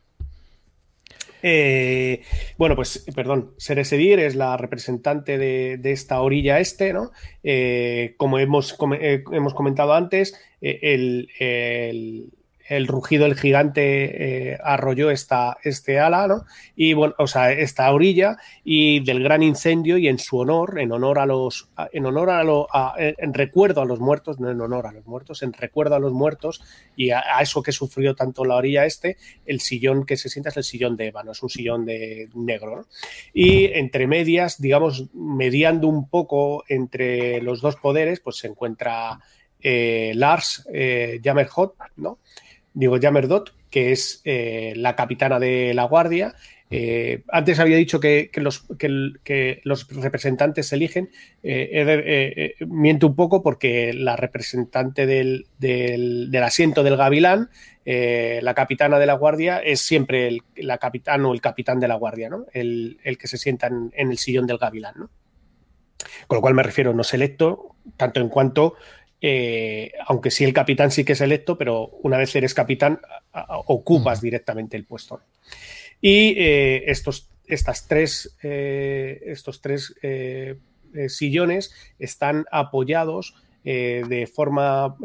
[1.44, 2.22] Eh,
[2.58, 7.12] bueno, pues, perdón, Seresedir es la representante de, esta orilla este, ¿no?
[7.44, 12.30] Eh, como hemos, eh, hemos comentado antes, eh, el, el,
[12.70, 16.46] el rugido del gigante eh, arrolló esta, este ala, ¿no?
[16.76, 20.92] Y bueno, o sea, esta orilla y del gran incendio y en su honor, en
[20.92, 24.88] honor a los, en honor a lo, en recuerdo a los muertos, no en honor
[24.88, 26.62] a los muertos, en recuerdo a los muertos
[26.96, 30.58] y a, eso que sufrió tanto la orilla este, el sillón que se sienta es
[30.58, 32.86] el sillón de ébano, es un sillón de negro, ¿no?
[33.34, 39.20] Y entre medias, digamos, mediando un poco entre los dos poderes, pues se encuentra
[39.60, 41.20] eh, Lars eh,
[41.96, 42.20] ¿no?
[42.78, 46.36] Digo Jammerdot, que es eh, la capitana de la Guardia.
[46.70, 48.68] Eh, antes había dicho que, los,
[49.90, 51.10] representantes se eligen.
[51.42, 55.48] Eh, miento un poco porque la representante del,
[56.40, 57.50] asiento del Gavilán,
[57.84, 62.30] la capitana de la Guardia, es siempre la capitán o el capitán de la Guardia,
[62.30, 62.46] ¿no?
[62.54, 64.94] el, el que se sienta en, en, el sillón del Gavilán.
[64.98, 65.10] ¿no?
[66.28, 68.76] Con lo cual me refiero no selecto, tanto en cuanto
[69.22, 73.00] eh, aunque sí el capitán sí que es electo, pero una vez eres capitán,
[73.32, 74.24] a, a, ocupas uh -huh.
[74.24, 75.22] directamente el puesto.
[76.00, 79.96] Y eh, estos, estas tres, estos tres
[81.08, 84.96] sillones están apoyados de forma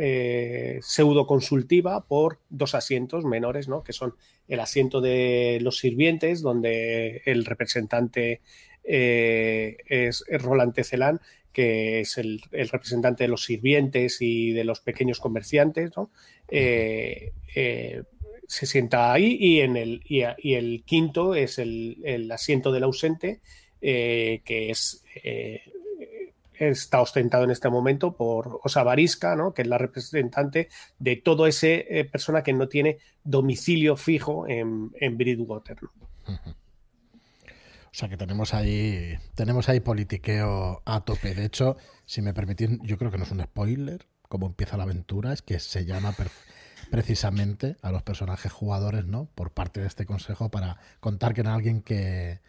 [0.80, 3.82] pseudo consultiva por dos asientos menores, ¿no?
[3.82, 4.14] que son
[4.48, 8.40] el asiento de los sirvientes, donde el representante
[8.84, 11.20] es Roland Tecelán
[11.53, 16.11] que es el, representante de los sirvientes y de los pequeños comerciantes, ¿no?
[16.48, 18.03] Eh, eh,
[18.46, 20.22] se sienta ahí y, en el, y,
[20.55, 23.40] el quinto es el, asiento del ausente,
[23.80, 25.03] eh, que es
[26.59, 29.53] está ostentado en este momento por Osa Barisca, ¿no?
[29.53, 30.68] que es la representante
[31.00, 35.78] de todo ese persona que no tiene domicilio fijo en, en Bridgewater.
[37.93, 41.34] O sea que tenemos ahí, tenemos ahí politiqueo a tope.
[41.34, 41.76] De hecho,
[42.07, 45.43] si me permitís, yo creo que no es un spoiler, cómo empieza la aventura, es
[45.43, 46.14] que se llama
[46.90, 49.26] precisamente a los personajes jugadores, ¿no?
[49.34, 52.40] Por parte de este consejo para contar que en alguien que,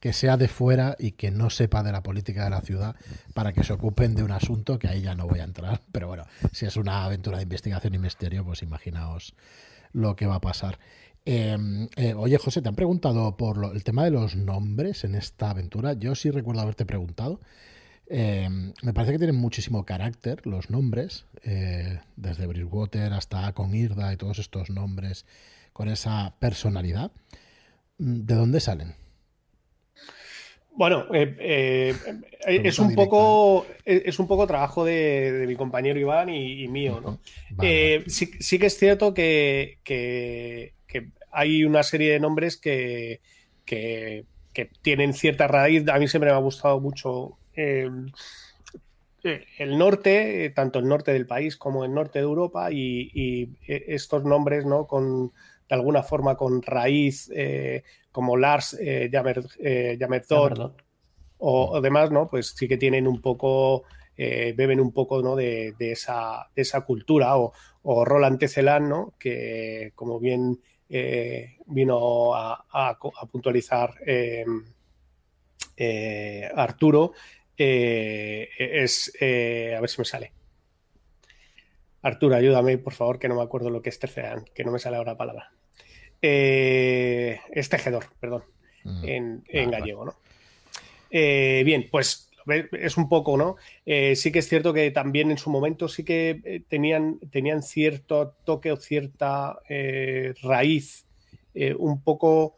[0.00, 2.94] que sea de fuera y que no sepa de la política de la ciudad
[3.32, 5.80] para que se ocupen de un asunto que ahí ya no voy a entrar.
[5.92, 9.34] Pero bueno, si es una aventura de investigación y misterio, pues imaginaos
[9.92, 10.78] lo que va a pasar.
[11.24, 15.50] Em, eh, oye, José, ¿te han preguntado por el tema de los nombres en esta
[15.50, 15.92] aventura?
[15.92, 17.40] Yo sí recuerdo haberte preguntado.
[18.06, 24.12] Em, me parece que tienen muchísimo carácter los nombres, eh, desde Bridgewater hasta con Irda
[24.12, 25.26] y todos estos nombres
[25.72, 27.12] con esa personalidad.
[27.98, 28.94] Mm, ¿De dónde salen?
[30.80, 31.94] Bueno, eh,
[32.46, 37.20] es un poco es un poco trabajo de, mi compañero Iván y, mío, ¿no?
[38.06, 40.72] sí, que es cierto que, que
[41.30, 43.20] hay una serie de nombres que,
[43.64, 44.24] que,
[44.82, 45.88] tienen cierta raíz.
[45.88, 48.10] A mí siempre me ha gustado mucho em,
[49.24, 53.48] eh, el norte, eh, tanto el norte del país como el norte de Europa, y,
[53.66, 54.86] eh, estos nombres, ¿no?
[54.86, 55.32] Con,
[55.70, 57.30] de alguna forma con raíz,
[58.12, 59.08] como Lars eh,
[61.38, 62.28] o, demás, ¿no?
[62.28, 63.84] Pues sí que tienen un poco,
[64.16, 65.36] beben un poco ¿no?
[65.36, 67.52] de, esa, de esa cultura, o,
[67.82, 69.14] o Roland Tecelán, ¿no?
[69.18, 70.58] Que como bien
[70.92, 72.98] eh, vino a,
[73.30, 74.44] puntualizar eh,
[75.76, 77.12] eh, Arturo,
[77.56, 80.32] es, a ver si me sale.
[82.02, 84.80] Arturo, ayúdame, por favor, que no me acuerdo lo que es terceran, que no me
[84.80, 85.52] sale ahora la palabra.
[86.22, 88.44] Es tejedor, perdón,
[88.84, 89.04] mm,
[89.48, 90.14] en, gallego, ¿no?
[91.10, 92.30] bien, pues
[92.72, 93.56] es un poco, ¿no?
[93.86, 97.62] Eh, sí que es cierto que también en su momento sí que eh, tenían, tenían
[97.62, 101.06] cierto toque o cierta eh, raíz
[101.78, 102.56] un poco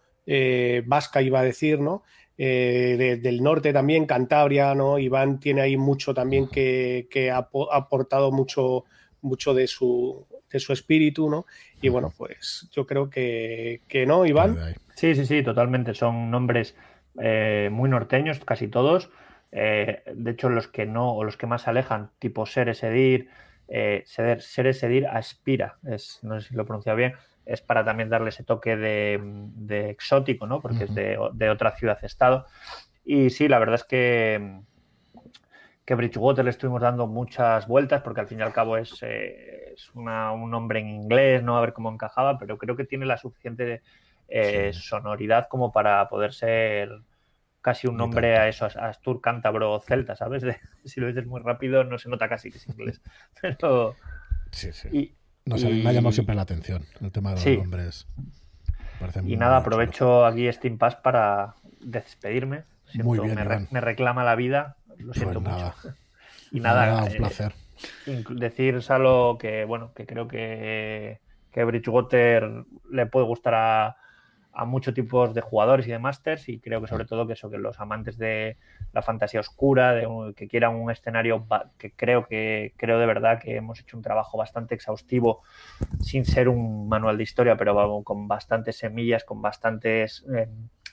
[0.85, 2.03] vasca, iba a decir, ¿no?
[2.37, 4.99] del norte también, Cantabria, ¿no?
[4.99, 8.85] Iván tiene ahí mucho también que, ha, aportado mucho,
[9.23, 11.47] mucho de su, de su espíritu, ¿no?
[11.81, 14.59] Y bueno, pues yo creo que, que no, Iván.
[14.95, 15.95] Sí, sí, sí, totalmente.
[15.95, 16.77] Son nombres
[17.15, 19.11] muy norteños, casi todos.
[19.53, 23.29] Eh, de hecho, los que no, o los que más alejan, tipo ser Edir,
[23.69, 27.13] eh, ser, Edir aspira, es, no sé si lo he pronunciado bien,
[27.45, 30.61] es para también darle ese toque de, exótico, ¿no?
[30.61, 32.47] Porque es de, otra ciudad-estado.
[33.05, 34.61] Y sí, la verdad es que,
[35.85, 39.62] que Bridgewater le estuvimos dando muchas vueltas, porque al fin y al cabo es, eh,
[39.95, 43.83] un nombre en inglés, no a ver cómo encajaba, pero creo que tiene la suficiente
[44.29, 47.03] eh, sonoridad como para poder ser
[47.61, 50.43] casi un nombre a eso, a Astur, Cántabro, Celta, ¿sabes?
[50.85, 53.01] si lo dices muy rápido no se nota casi que es inglés.
[53.41, 53.95] Pero...
[54.51, 55.15] Sí, sí.
[55.45, 58.07] me ha llamado siempre la atención el tema de los nombres.
[59.25, 62.65] Y nada, aprovecho aquí este impasse para despedirme.
[62.95, 63.39] muy bien,
[63.71, 65.75] me, reclama la vida, lo pues siento mucho.
[66.55, 67.55] Y nada, un eh, placer.
[68.31, 71.21] Decir solo que, bueno, que creo que,
[71.51, 73.97] que Bridgewater le puede gustar a,
[74.53, 77.51] a muchos tipos de jugadores y de masters y creo que sobre todo que eso,
[77.51, 78.59] que los amantes de
[78.93, 80.07] la fantasía oscura, de
[80.37, 81.47] que quieran un escenario
[81.79, 85.43] que creo que creo de verdad que hemos hecho un trabajo bastante exhaustivo
[86.01, 90.49] sin ser un manual de historia, pero con bastantes semillas, con bastantes eh,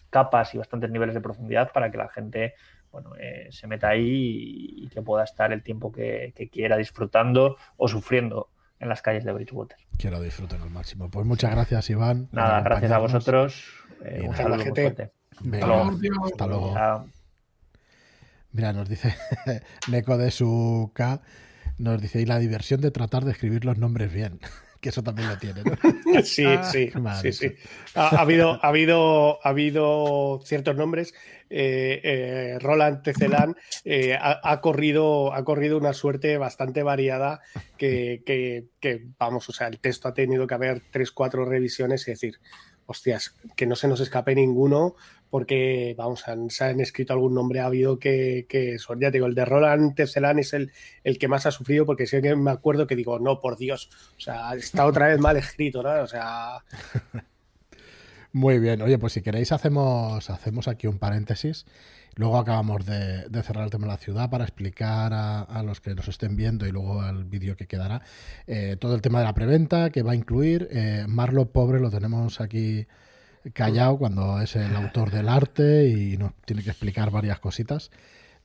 [0.09, 2.53] capas y bastantes niveles de profundidad para que la gente
[2.91, 7.87] bueno, eh, se meta ahí y, que pueda estar el tiempo que quiera disfrutando o
[7.87, 9.77] sufriendo en las calles de Bridgewater.
[9.97, 11.09] Que lo disfruten al máximo.
[11.09, 12.29] Pues muchas gracias, Iván.
[12.31, 13.65] Nada, gracias a vosotros.
[14.05, 15.11] Eh, un saludo muy fuerte.
[16.23, 16.75] hasta luego.
[18.51, 19.15] Mira, nos dice
[19.89, 21.21] Neko de su K,
[21.77, 24.39] nos dice, y la diversión de tratar de escribir los nombres bien.
[24.79, 25.75] Que eso también lo tiene, ¿no?
[26.23, 27.51] sí, sí, sí, sí.
[27.95, 31.13] Ha, habido, ha, habido, ha habido ciertos nombres.
[31.49, 37.41] Eh, eh, Roland Tecelán eh, ha, corrido, ha corrido una suerte bastante variada
[37.75, 42.11] que, que, vamos, o sea, el texto ha tenido que haber tres, cuatro revisiones y
[42.11, 42.39] decir,
[42.89, 44.95] hostias, que no se nos escape ninguno,
[45.29, 49.45] porque, vamos, se han escrito algún nombre ha habido que, que ya digo, el de
[49.45, 50.71] Roland Tecelán es el,
[51.03, 53.89] el que más ha sufrido, porque sí que me acuerdo que digo, no, por Dios,
[54.17, 56.01] o sea, está otra vez mal escrito, ¿no?
[56.01, 56.63] O sea...
[58.31, 61.65] Muy bien, oye, pues si queréis hacemos, hacemos aquí un paréntesis.
[62.13, 66.07] Luego acabamos de, cerrar el tema de la ciudad para explicar a, los que nos
[66.07, 68.03] estén viendo y luego al vídeo que quedará
[68.45, 70.67] eh, todo el tema de la preventa que va a incluir.
[70.71, 72.85] Eh, Marlo Pobre lo tenemos aquí
[73.53, 77.89] callado cuando es el autor del arte y nos tiene que explicar varias cositas.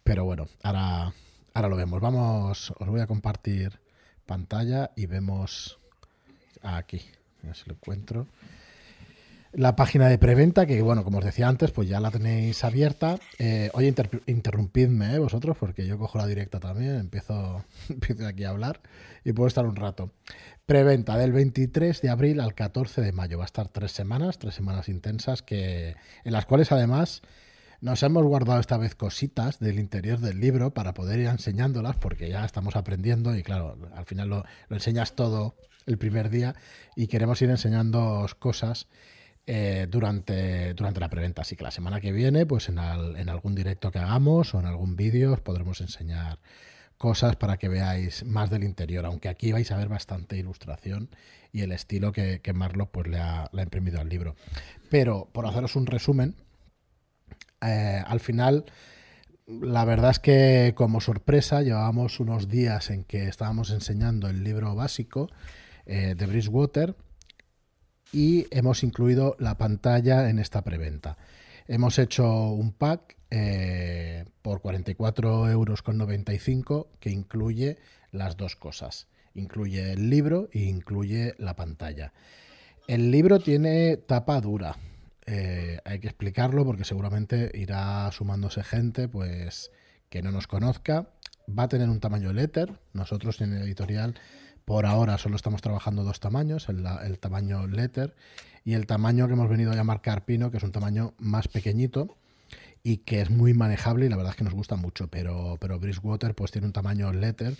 [0.03, 1.13] Pero bueno, ahora,
[1.53, 2.01] ahora lo vemos.
[2.01, 3.81] Vamos, os voy a compartir
[4.25, 5.79] pantalla y vemos
[6.63, 7.03] aquí.
[7.51, 8.27] A si lo encuentro
[9.57, 13.19] la página de preventa, que bueno, como os decía antes, pues ya la tenéis abierta.
[13.39, 13.95] Eh, oye,
[14.27, 18.81] interrumpidme eh, vosotros, porque yo cojo la directa también, empiezo, empiezo aquí a hablar
[19.25, 20.11] y puedo estar un rato.
[20.67, 23.39] Preventa del 23 de abril al 14 de mayo.
[23.39, 25.95] Va a estar tres semanas, tres semanas intensas, que,
[26.25, 27.23] en las cuales además
[27.81, 32.29] nos hemos guardado esta vez cositas del interior del libro para poder ir enseñándolas, porque
[32.29, 35.55] ya estamos aprendiendo y claro, al final lo enseñas todo
[35.87, 36.55] el primer día
[36.97, 38.89] y queremos ir enseñando cosas
[39.47, 41.43] eh, durante, durante la preventa.
[41.43, 44.97] Así que la semana que viene, pues en, algún directo que hagamos o en algún
[44.97, 46.39] vídeo os podremos enseñar
[46.97, 51.11] cosas para que veáis más del interior, aunque aquí vais a ver bastante ilustración
[51.53, 54.35] y el estilo que, que Marlo pues, le, ha, imprimido al libro.
[54.91, 56.37] Pero por haceros un resumen,
[57.61, 58.65] eh, al final
[59.47, 64.75] la verdad es que como sorpresa llevábamos unos días en que estábamos enseñando el libro
[64.75, 65.29] básico
[65.85, 66.97] eh, de Bridgewater
[68.13, 71.17] y hemos incluido la pantalla en esta preventa.
[71.67, 75.83] Hemos hecho un pack eh, por 44,95 euros
[77.01, 77.79] que incluye
[78.13, 79.09] las dos cosas.
[79.35, 82.13] Incluye el libro e incluye la pantalla.
[82.87, 84.77] El libro tiene tapa dura.
[85.27, 89.71] Eh, hay que explicarlo porque seguramente irá sumándose gente pues
[90.11, 91.09] que no nos conozca.
[91.49, 92.79] Va a tener un tamaño letter.
[92.93, 94.15] Nosotros en el editorial
[94.65, 98.15] por ahora solo estamos trabajando dos tamaños, el, tamaño letter
[98.65, 102.17] y el tamaño que hemos venido a llamar carpino, que es un tamaño más pequeñito
[102.83, 105.79] y que es muy manejable y la verdad es que nos gusta mucho, pero, pero
[105.79, 107.55] Bridgewater pues tiene un tamaño letter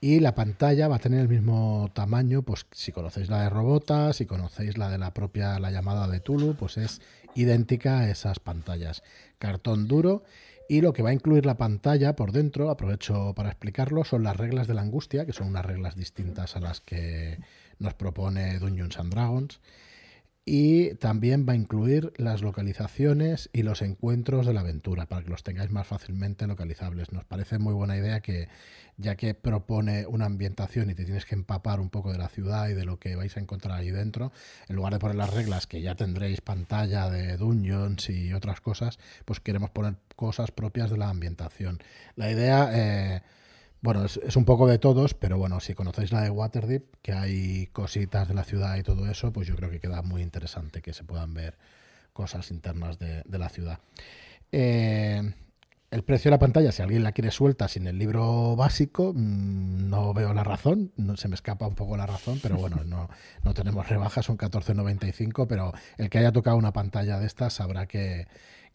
[0.00, 4.12] y la pantalla va a tener el mismo tamaño, pues si conocéis la de Robota,
[4.12, 7.00] si conocéis la de la propia, la llamada de Tulu, pues es
[7.34, 9.02] idéntica a esas pantallas.
[9.38, 10.22] Cartón duro
[10.68, 14.36] y lo que va a incluir la pantalla por dentro, aprovecho para explicarlo, son las
[14.36, 17.38] reglas de la angustia, que son unas reglas distintas a las que
[17.78, 19.60] nos propone Dungeons and Dragons
[20.50, 25.28] y también va a incluir las localizaciones y los encuentros de la aventura para que
[25.28, 27.12] los tengáis más fácilmente localizables.
[27.12, 28.48] Nos parece muy buena idea que
[28.96, 32.70] ya que propone una ambientación y te tienes que empapar un poco de la ciudad
[32.70, 34.32] y de lo que vais a encontrar ahí dentro,
[34.68, 38.98] en lugar de poner las reglas que ya tendréis pantalla de dungeons y otras cosas,
[39.26, 41.78] pues queremos poner cosas propias de la ambientación.
[42.16, 42.70] La idea...
[42.72, 43.22] Eh,
[43.80, 47.68] bueno, es, un poco de todos, pero bueno, si conocéis la de Waterdeep, que hay
[47.68, 50.92] cositas de la ciudad y todo eso, pues yo creo que queda muy interesante que
[50.92, 51.58] se puedan ver
[52.12, 53.78] cosas internas de, la ciudad.
[54.50, 55.22] Eh,
[55.90, 59.88] el precio de la pantalla, si alguien la quiere suelta sin el libro básico, mm,
[59.88, 63.08] no veo la razón, no, se me escapa un poco la razón, pero bueno, no,
[63.44, 67.86] no tenemos rebajas, son 14.95, pero el que haya tocado una pantalla de estas sabrá
[67.86, 68.26] que,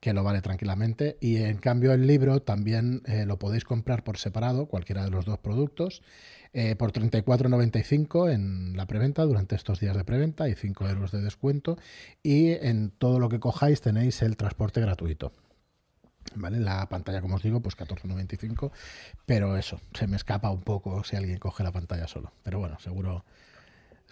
[0.03, 1.17] que lo vale tranquilamente.
[1.21, 5.23] Y en cambio el libro también eh, lo podéis comprar por separado, cualquiera de los
[5.23, 6.01] dos productos,
[6.51, 11.21] eh, por 34,95 en la preventa durante estos días de preventa y 5 euros de
[11.21, 11.77] descuento.
[12.21, 15.31] Y en todo lo que cojáis tenéis el transporte gratuito.
[16.35, 16.59] ¿Vale?
[16.59, 18.71] La pantalla, como os digo, pues 14,95.
[19.25, 22.33] Pero eso, se me escapa un poco si alguien coge la pantalla solo.
[22.43, 23.23] Pero bueno, seguro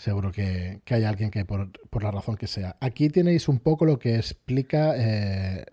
[0.01, 1.69] Seguro que, hay alguien que por,
[2.01, 2.75] la razón que sea.
[2.79, 5.63] Aquí tenéis un poco lo que explica eh,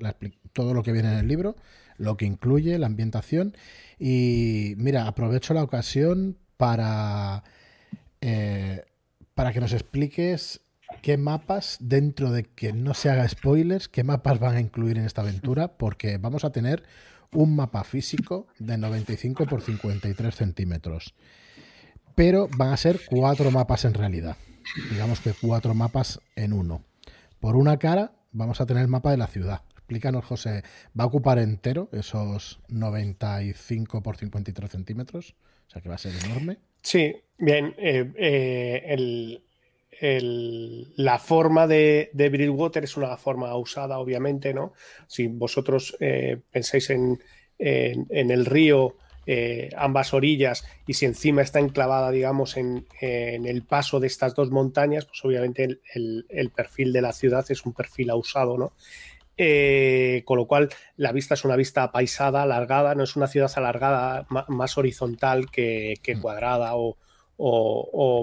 [0.53, 1.57] todo lo que viene en el libro,
[1.97, 3.57] lo que incluye, la ambientación.
[3.99, 7.43] Y mira, aprovecho la ocasión para,
[8.21, 8.85] eh,
[9.35, 10.61] para que nos expliques
[11.01, 15.07] qué mapas, dentro de que no se haga spoilers, qué mapas van a incluir en
[15.07, 16.83] esta aventura, porque vamos a tener
[17.33, 21.15] un mapa físico de 95 por 53 centímetros
[22.19, 24.37] pero van a ser cuatro mapas en realidad.
[24.91, 26.83] Digamos que cuatro mapas en uno.
[27.39, 29.63] Por una cara vamos a tener el mapa de la ciudad.
[29.71, 30.65] Explícanos, José,
[30.99, 35.37] ¿va a ocupar entero esos 95 por 53 centímetros?
[35.69, 36.57] O sea que va a ser enorme.
[36.83, 37.77] Sí, bien.
[37.79, 38.13] Eh,
[40.01, 40.21] eh,
[40.97, 44.73] la forma de, de Bridgewater es una forma usada, obviamente, ¿no?
[45.07, 47.21] Si vosotros eh, pensáis en,
[47.61, 48.97] en, el río
[49.31, 54.51] eh, ambas orillas y si encima está enclavada, digamos, en, el paso de estas dos
[54.51, 58.73] montañas, pues obviamente el, perfil de la ciudad es un perfil ausado, ¿no?
[59.37, 63.53] Eh, con lo cual la vista es una vista paisada, alargada, no es una ciudad
[63.55, 66.21] alargada más horizontal que, mm.
[66.23, 66.97] cuadrada o,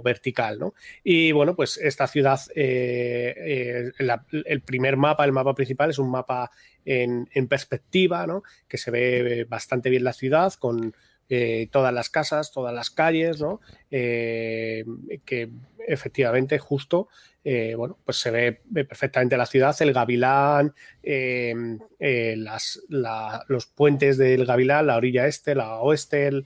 [0.03, 0.59] vertical.
[0.59, 0.74] ¿no?
[1.03, 6.51] Y bueno, pues esta ciudad, eh, el primer mapa, el mapa principal, es un mapa
[6.86, 8.43] en, perspectiva, ¿no?
[8.68, 10.93] que se ve bastante bien la ciudad con
[11.28, 13.59] eh, todas las casas, todas las calles, ¿no?
[13.89, 14.86] Eh,
[15.26, 15.49] que
[15.88, 17.07] efectivamente justo,
[17.43, 20.76] eh, bueno, pues se ve, perfectamente la ciudad, el gavilán,
[23.47, 26.43] los puentes del gavilán, la orilla este, la oeste,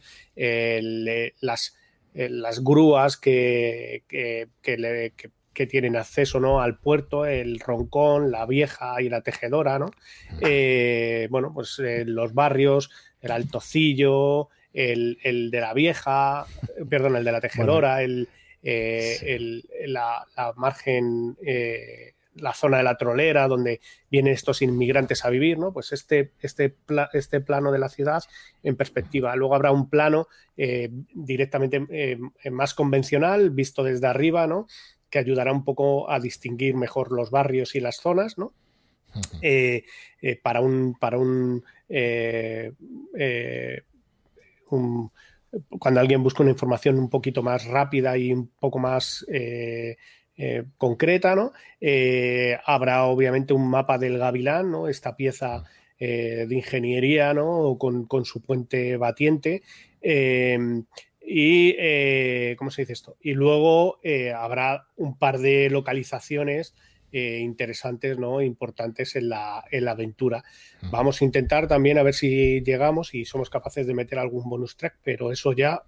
[1.42, 1.78] las,
[2.14, 5.14] las grúas que, que, le,
[5.60, 6.62] que tienen acceso ¿no?
[6.62, 9.92] al puerto, el Roncón, la Vieja y la Tejedora, ¿no?
[10.40, 12.90] Eh, bueno, pues eh, los barrios,
[13.20, 15.18] el Altocillo, el,
[15.52, 16.46] de la Vieja,
[16.90, 18.30] perdón, el de la Tejedora, el,
[18.64, 21.36] eh, la, margen,
[22.42, 25.72] la zona de la trolera, donde vienen estos inmigrantes a vivir, ¿no?
[25.74, 26.76] Pues este, este,
[27.14, 28.24] este plano de la ciudad
[28.64, 29.36] en perspectiva.
[29.36, 30.28] Luego habrá un plano
[31.14, 32.18] directamente
[32.52, 34.68] más convencional, visto desde arriba, ¿no?
[35.10, 38.54] que ayudará un poco a distinguir mejor los barrios y las zonas, ¿no?
[39.42, 39.86] Eh,
[40.22, 41.18] eh, para un, para
[41.90, 42.72] eh,
[44.70, 45.12] un,
[45.80, 49.26] cuando alguien busca una información un poquito más rápida y un poco más
[50.78, 51.52] concreta, ¿no?
[52.66, 54.88] habrá obviamente un mapa del Gavilán, ¿no?
[54.88, 55.64] Esta pieza
[56.00, 57.78] de ingeniería, ¿no?
[57.78, 59.64] Con, con, su puente batiente.
[61.32, 63.16] Y, eh, ¿cómo se dice esto?
[63.22, 66.74] Y luego eh, habrá un par de localizaciones
[67.12, 68.42] eh, interesantes, ¿no?
[68.42, 70.44] Importantes en la, en la aventura.
[70.90, 74.76] Vamos a intentar también a ver si llegamos y somos capaces de meter algún bonus
[74.76, 75.84] track, pero eso ya,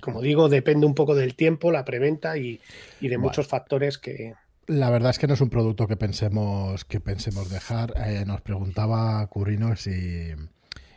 [0.00, 2.60] como digo, depende un poco del tiempo, la preventa y,
[3.00, 4.34] de muchos factores que,
[4.66, 7.94] la verdad es que no es un producto que pensemos que pensemos dejar.
[8.26, 10.32] nos preguntaba Curino si,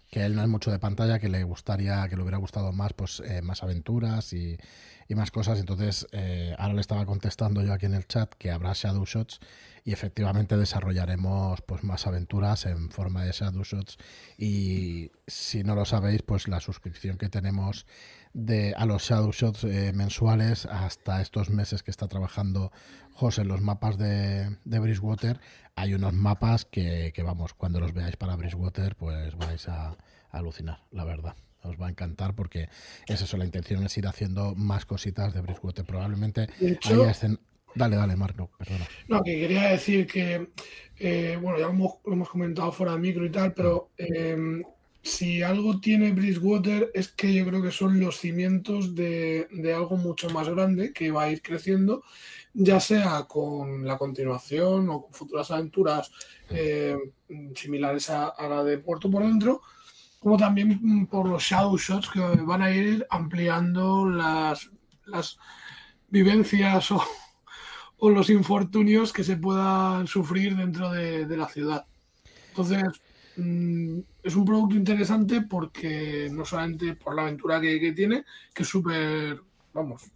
[0.10, 2.94] que él no es mucho de pantalla, que le gustaría, que le hubiera gustado más,
[2.94, 4.58] pues eh, más aventuras y,
[5.10, 5.60] más cosas.
[5.60, 9.40] Entonces, eh, ahora le estaba contestando yo aquí en el chat que habrá Shadow Shots
[9.84, 13.98] y efectivamente desarrollaremos pues más aventuras en forma de Shadow Shots.
[14.38, 17.88] Y si no lo sabéis, pues la suscripción que tenemos
[18.34, 22.72] de, a los Shadow Shots eh, mensuales hasta estos meses que está trabajando
[23.14, 25.40] José en los mapas de, de Bridgewater
[25.80, 29.96] hay unos mapas que, vamos, cuando los veáis para Bridgewater, pues vais a,
[30.30, 31.36] alucinar, la verdad.
[31.64, 32.70] Os va a encantar porque
[33.08, 35.86] es eso, la intención es ir haciendo más cositas de Bridgewater.
[35.86, 36.50] Probablemente
[37.76, 38.88] Dale, dale, Marco, perdona.
[39.08, 40.50] No, que quería decir que,
[40.98, 44.64] eh, bueno, ya lo hemos, comentado fuera de micro y tal, pero em,
[45.02, 49.98] si algo tiene Bridgewater es que yo creo que son los cimientos de, de, algo
[49.98, 52.04] mucho más grande que va a ir creciendo
[52.54, 56.12] ya sea con la continuación o con futuras aventuras
[56.50, 56.98] eh,
[57.56, 59.62] similares a, la de Puerto por Dentro,
[60.20, 64.70] como también por los shadow shots que van a ir ampliando las,
[65.06, 65.38] las
[66.10, 67.02] vivencias o,
[68.10, 71.86] los infortunios que se puedan sufrir dentro de, la ciudad.
[72.50, 72.84] Entonces,
[73.40, 78.64] mm, es un producto interesante porque no solamente por la aventura que, que tiene, que
[78.64, 79.42] es súper,
[79.74, 80.12] vamos,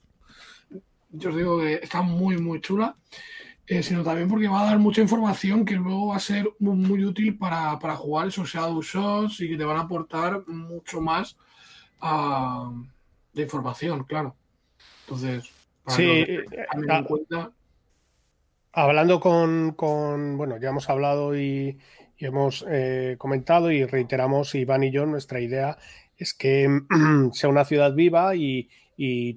[1.14, 2.96] yo os digo que está muy, muy chula,
[3.66, 7.06] eh, sino también porque va a dar mucha información que luego va a ser muy,
[7.06, 11.38] útil para, jugar esos Shadow Shots y que te van a aportar mucho más
[12.02, 12.72] ah,
[13.32, 14.36] de información, claro.
[15.06, 15.50] Entonces,
[15.88, 16.46] sí, eh,
[16.92, 17.52] ah,
[18.74, 21.78] hablando con, bueno, ya hemos hablado y,
[22.28, 25.78] hemos eh, comentado y reiteramos, Iván y yo, nuestra idea
[26.18, 26.68] es que
[27.34, 28.70] sea una ciudad viva y,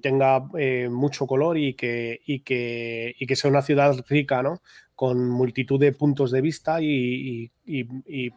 [0.01, 4.61] tenga eh, mucho color y que, y, que, y que sea una ciudad rica, ¿no?
[4.95, 7.51] con multitud de puntos de vista y,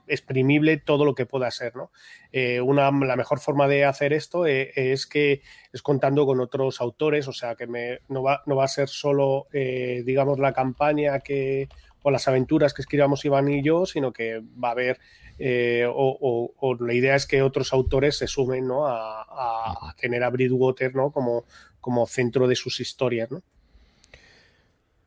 [0.09, 1.77] exprimible todo lo que pueda ser.
[1.77, 1.91] ¿no?
[2.33, 5.41] Eh, una, la mejor forma de hacer esto eh, es que
[5.73, 8.89] es contando con otros autores, o sea que me, no, va, no va a ser
[8.89, 11.69] solo, digamos, la campaña que,
[12.03, 15.01] o las aventuras que escribamos Iván y yo, sino que va a haber
[15.39, 18.87] eh, o, la idea es que otros autores se sumen ¿no?
[18.87, 21.11] a, tener a Bridgewater ¿no?
[21.11, 21.45] como,
[21.81, 23.31] como centro de sus historias.
[23.31, 23.43] ¿no?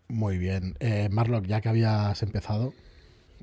[0.07, 0.75] Muy bien.
[0.79, 2.73] Eh, Marlock, ya que habías empezado,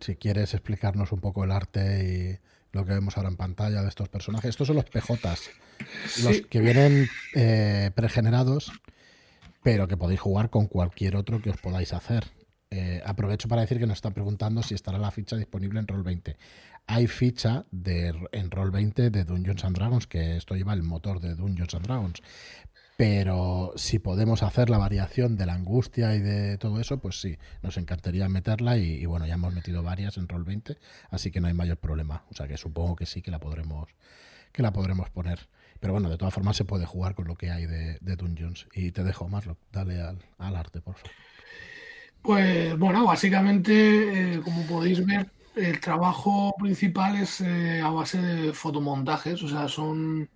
[0.01, 3.89] si quieres explicarnos un poco el arte y lo que vemos ahora en pantalla de
[3.89, 4.51] estos personajes.
[4.51, 5.51] Estos son los PJs,
[6.25, 8.73] los que vienen eh, pregenerados,
[9.63, 12.25] pero que podéis jugar con cualquier otro que os podáis hacer.
[13.05, 16.37] Aprovecho para decir que nos están preguntando si estará la ficha disponible en Roll20.
[16.87, 21.35] hay ficha de, en Roll20 de Dungeons and Dragons, que esto lleva el motor de
[21.35, 22.23] Dungeons and Dragons.
[23.01, 27.39] Pero si podemos hacer la variación de la angustia y de todo eso, pues sí,
[27.63, 30.77] nos encantaría meterla y, bueno, ya hemos metido varias en Roll20,
[31.09, 32.25] así que no hay mayor problema.
[32.31, 33.89] O sea que supongo que sí que la podremos,
[34.53, 35.49] que la podremos poner.
[35.81, 38.67] Pero bueno, de todas formas se puede jugar con lo que hay de, Dungeons.
[38.75, 40.21] Y te dejo, más, dale al,
[40.57, 41.11] arte, por favor.
[42.23, 48.53] Pues bueno, básicamente, eh, como podéis ver, el trabajo principal es eh, a base de
[48.53, 50.29] fotomontajes, o sea, son,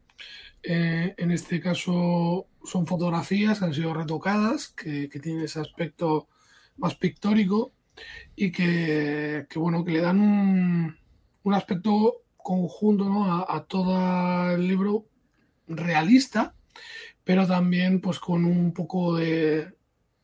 [0.62, 6.28] eh, en este caso, son fotografías que han sido retocadas, que, tienen ese aspecto
[6.78, 7.72] más pictórico
[8.35, 10.97] y que, bueno, que le dan un,
[11.55, 15.07] aspecto conjunto a, todo el libro
[15.68, 16.55] realista,
[17.24, 19.74] pero también pues con un poco de,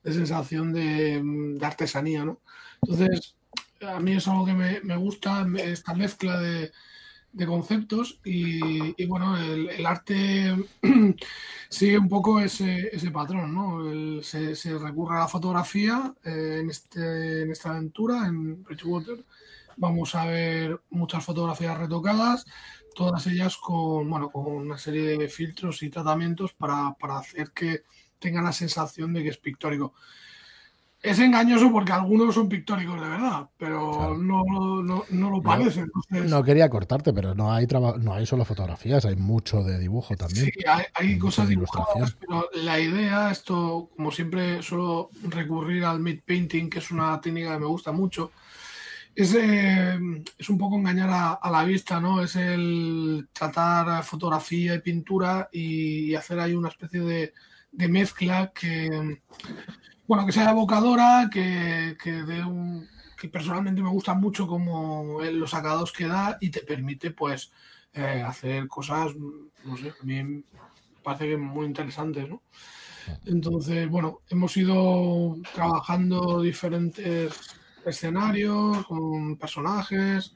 [0.05, 2.40] sensación de, artesanía, ¿no?
[2.82, 3.36] Entonces,
[3.80, 6.72] a mí es algo que me, gusta, esta mezcla de,
[7.46, 10.57] conceptos y, bueno, el, arte
[11.68, 14.22] sigue un poco ese, patrón, ¿no?
[14.22, 19.24] se, recurre a la fotografía eh, en, este, en esta aventura, en Bridgewater.
[19.76, 22.44] Vamos a ver muchas fotografías retocadas,
[22.94, 27.84] todas ellas con, bueno, con una serie de filtros y tratamientos para, para hacer que
[28.21, 29.95] tenga la sensación de que es pictórico.
[31.03, 34.45] Es engañoso porque algunos son pictóricos de verdad, pero no,
[34.83, 35.87] no, no, lo parece.
[36.11, 40.45] No, quería cortarte, pero no hay no hay solo fotografías, hay mucho de dibujo también.
[40.45, 40.53] Sí,
[40.95, 46.81] hay, cosas dibujadas, pero la idea, esto, como siempre suelo recurrir al mid painting, que
[46.81, 48.31] es una técnica que me gusta mucho,
[49.14, 49.99] es, eh,
[50.39, 52.23] es un poco engañar a, la vista, ¿no?
[52.23, 57.33] Es el tratar fotografía y pintura y, hacer ahí una especie de,
[57.73, 59.18] de mezcla que
[60.07, 65.51] bueno, que sea evocadora, que, que de un que personalmente me gusta mucho como los
[65.51, 67.53] sacados que da y te permite pues
[67.93, 70.43] eh, hacer cosas, no sé, a mí me
[71.03, 72.43] parece que muy interesantes, ¿no?
[73.27, 77.33] Entonces, bueno, hemos ido trabajando diferentes
[77.85, 80.35] escenarios con personajes.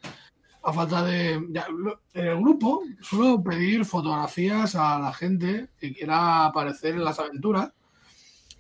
[0.67, 1.33] A falta de.
[1.35, 7.73] en el grupo suelo pedir fotografías a la gente que quiera aparecer en las aventuras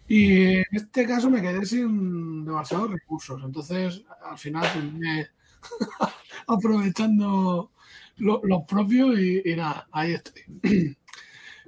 [0.06, 3.42] y en este caso me quedé sin demasiados recursos.
[3.42, 5.28] Entonces, al final terminé
[6.46, 7.70] aprovechando
[8.18, 10.42] lo, propio y, nada, ahí estoy.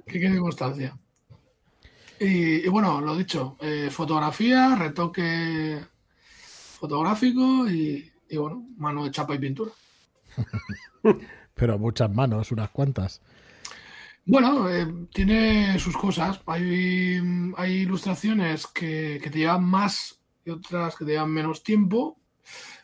[0.05, 0.97] que quede constancia.
[2.19, 5.79] Y, bueno, lo dicho, eh, fotografía, retoque
[6.79, 9.71] fotográfico y, y bueno, mano de chapa y pintura.
[11.53, 13.21] Pero muchas manos, unas cuantas.
[14.25, 16.41] Bueno, eh, tiene sus cosas.
[16.47, 17.17] Hay,
[17.55, 22.19] hay ilustraciones que, te llevan más y otras que te llevan menos tiempo,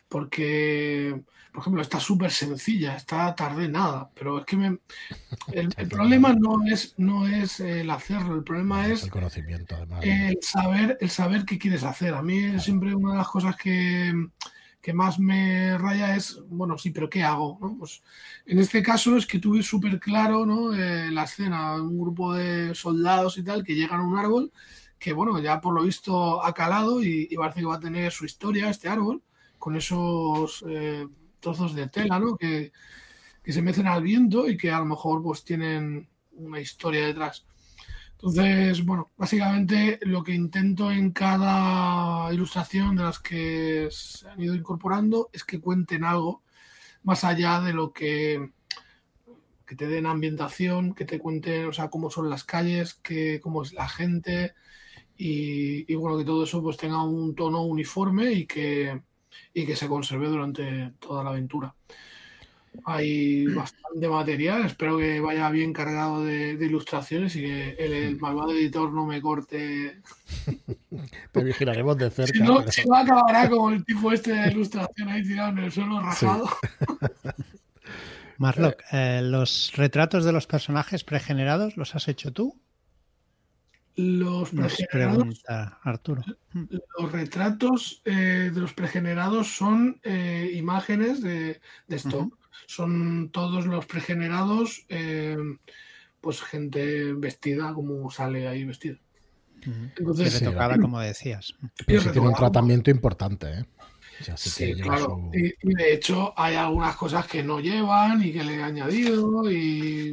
[0.08, 4.56] porque, por ejemplo, está súper sencilla, está tarde nada, pero es que
[5.52, 10.96] el, problema no es, no es el hacerlo, el problema es, el conocimiento, El saber,
[10.98, 12.14] el saber qué quieres hacer.
[12.14, 14.14] A mí es siempre una de las cosas que
[14.84, 17.58] que más me raya es, bueno, sí, pero ¿qué hago?
[17.78, 18.02] Pues
[18.44, 20.74] en este caso es que tuve súper claro ¿no?
[20.74, 24.52] Eh, la escena, un grupo de soldados y tal que llegan a un árbol
[24.98, 28.26] que, bueno, ya por lo visto ha calado y, parece que va a tener su
[28.26, 29.22] historia este árbol,
[29.58, 31.06] con esos eh,
[31.40, 32.36] trozos de tela, ¿no?
[32.36, 32.70] Que,
[33.42, 37.46] que se mecen al viento y que a lo mejor pues tienen una historia detrás.
[38.14, 44.54] Entonces, bueno, básicamente lo que intento en cada ilustración de las que se han ido
[44.54, 46.42] incorporando es que cuenten algo
[47.02, 48.50] más allá de lo que,
[49.66, 53.62] que te den ambientación, que te cuenten, o sea, cómo son las calles, que, cómo
[53.62, 54.54] es la gente
[55.16, 59.02] y, y, bueno, que todo eso pues tenga un tono uniforme y que,
[59.52, 61.74] y que se conserve durante toda la aventura.
[62.84, 68.92] Hay bastante material, espero que vaya bien cargado de, ilustraciones y que el, malvado editor
[68.92, 70.00] no me corte.
[71.32, 72.32] Te vigilaremos de cerca.
[72.32, 72.94] Si no, pero...
[72.96, 76.48] acabará como el tipo este de ilustración ahí tirado en el suelo rajado.
[78.38, 82.60] Marlock, eh, ¿los retratos de los personajes pregenerados los has hecho tú?
[83.96, 85.44] Los pregenerados.
[85.82, 86.22] Arturo.
[86.98, 93.86] Los retratos eh, de los pregenerados son eh, imágenes de, de stock son todos los
[93.86, 95.36] pregenerados, eh,
[96.20, 98.98] pues gente vestida como sale ahí vestida.
[99.96, 101.54] Entonces, se tocaba, como decías.
[101.86, 103.64] Pero tiene un tratamiento importante, ¿eh?
[104.36, 105.30] sí, claro.
[105.32, 110.12] Y, de hecho hay algunas cosas que no llevan y que le he añadido y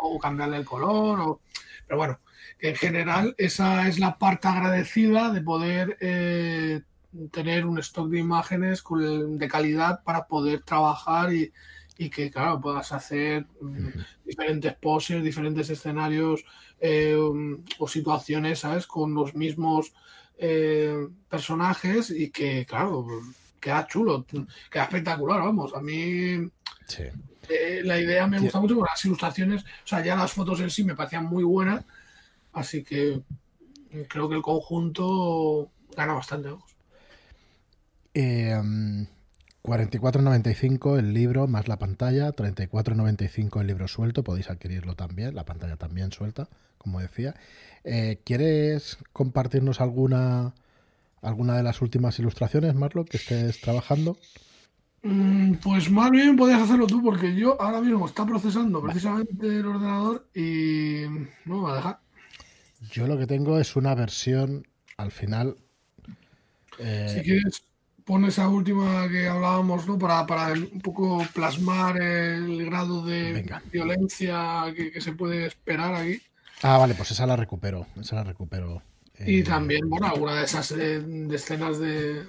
[0.00, 1.40] o, cambiarle el color.
[1.86, 2.20] Pero bueno,
[2.60, 6.82] en general esa es la parte agradecida de poder eh,
[7.30, 11.52] tener un stock de imágenes de calidad para poder trabajar y,
[11.98, 13.88] y que, claro, puedas hacer mm,
[14.24, 16.44] diferentes poses, diferentes escenarios
[16.80, 17.14] eh,
[17.78, 18.86] o situaciones, ¿sabes?
[18.86, 19.92] Con los mismos
[20.38, 23.06] eh, personajes y que, claro,
[23.60, 24.24] queda chulo,
[24.70, 25.74] queda espectacular, vamos.
[25.74, 26.48] A mí
[27.48, 30.84] eh, la idea me gusta mucho, las ilustraciones, o sea, ya las fotos en sí
[30.84, 31.84] me parecían muy buenas,
[32.54, 33.20] así que
[34.08, 36.48] creo que el conjunto gana bastante.
[36.48, 36.69] Vamos.
[38.14, 45.76] 44.95 el libro más la pantalla, 34.95 el libro suelto, podéis adquirirlo también, la pantalla
[45.76, 46.48] también suelta,
[46.78, 47.34] como decía.
[47.84, 50.54] Eh, ¿Quieres compartirnos alguna,
[51.22, 54.16] alguna de las últimas ilustraciones, Marlo, que estés trabajando?
[55.02, 59.66] Mm, pues más bien podías hacerlo tú, porque yo ahora mismo está procesando precisamente el
[59.66, 61.04] ordenador y
[61.46, 62.00] no me va a dejar.
[62.90, 65.56] Yo lo que tengo es una versión al final.
[66.78, 67.62] Eh, si quieres,
[68.10, 69.96] pon esa última que hablábamos, ¿no?
[69.96, 76.20] Para, para un poco plasmar el grado de violencia que, se puede esperar aquí.
[76.62, 77.86] Ah, vale, pues esa la recupero.
[78.00, 78.82] Esa la recupero.
[79.16, 82.26] y eh, también, bueno, alguna de esas eh, escenas de.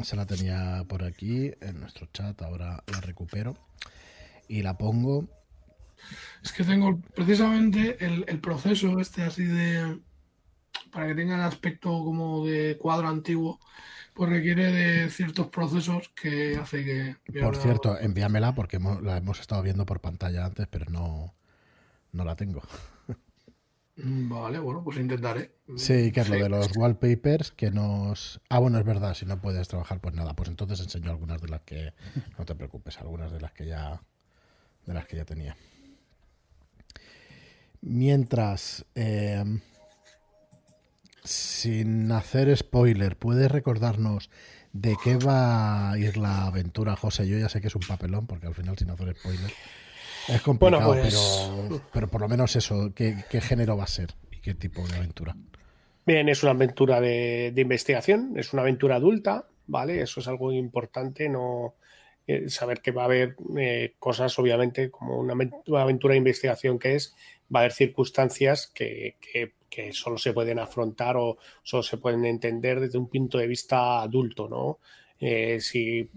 [0.00, 3.56] Esa la tenía por aquí en nuestro chat, ahora la recupero.
[4.48, 5.28] Y la pongo.
[6.42, 10.00] Es que tengo precisamente el, el proceso este así de.
[10.90, 13.60] Para que tenga el aspecto como de cuadro antiguo
[14.14, 17.40] pues requiere de ciertos procesos que hace que...
[17.40, 21.34] Por cierto, envíamela porque la hemos estado viendo por pantalla antes, pero no,
[22.12, 22.62] no la tengo.
[23.96, 25.54] Mm, vale, bueno, pues intentaré.
[25.76, 28.40] Sí, que es lo de los wallpapers que nos...
[28.48, 31.48] Ah, bueno, es verdad, si no puedes trabajar, pues nada, pues entonces enseño algunas de
[31.48, 31.92] las que...
[32.38, 34.02] No te preocupes, algunas de las que ya...
[34.86, 35.56] De las que ya tenía.
[37.82, 38.84] Mientras...
[38.94, 39.44] Eh,
[41.24, 44.30] sin hacer spoiler, ¿puedes recordarnos
[44.72, 47.28] de qué va a ir la aventura, José?
[47.28, 49.50] Yo ya sé que es un papelón, porque al final sin hacer spoiler
[50.28, 54.54] es complicado, pues, pero, por lo menos eso, ¿qué, género va a ser y qué
[54.54, 55.36] tipo de aventura?
[56.06, 60.00] Bien, es una aventura de, investigación, es una aventura adulta, ¿vale?
[60.00, 61.74] Eso es algo importante, no
[62.26, 65.34] eh, saber que va a haber eh, cosas, obviamente, como una,
[65.80, 67.14] aventura de investigación que es,
[67.54, 72.26] va a haber circunstancias que, que que solo se pueden afrontar o solo se pueden
[72.26, 74.80] entender desde un punto de vista adulto, ¿no?
[75.18, 76.10] Eh, si,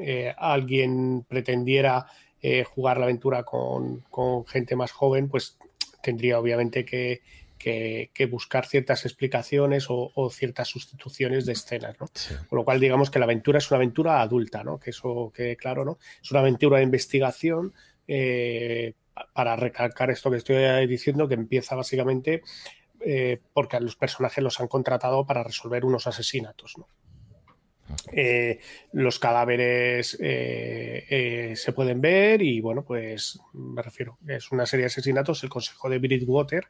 [0.00, 2.06] eh, alguien pretendiera
[2.40, 4.02] eh, jugar la aventura con,
[4.46, 5.58] gente más joven, pues
[6.02, 7.20] tendría obviamente que,
[8.30, 12.06] buscar ciertas explicaciones o, ciertas sustituciones de escenas, ¿no?
[12.48, 14.78] Con lo cual, digamos que la aventura es una aventura adulta, ¿no?
[14.78, 15.98] Que eso quede claro, ¿no?
[16.22, 17.74] Es una aventura de investigación
[19.32, 22.42] para recalcar esto que estoy diciendo, que empieza básicamente
[23.08, 26.74] eh, porque a los personajes los han contratado para resolver unos asesinatos.
[28.10, 28.58] Eh,
[28.92, 34.88] los cadáveres eh, se pueden ver y bueno, pues me refiero, es una serie de
[34.88, 35.44] asesinatos.
[35.44, 36.66] El Consejo de Bridgewater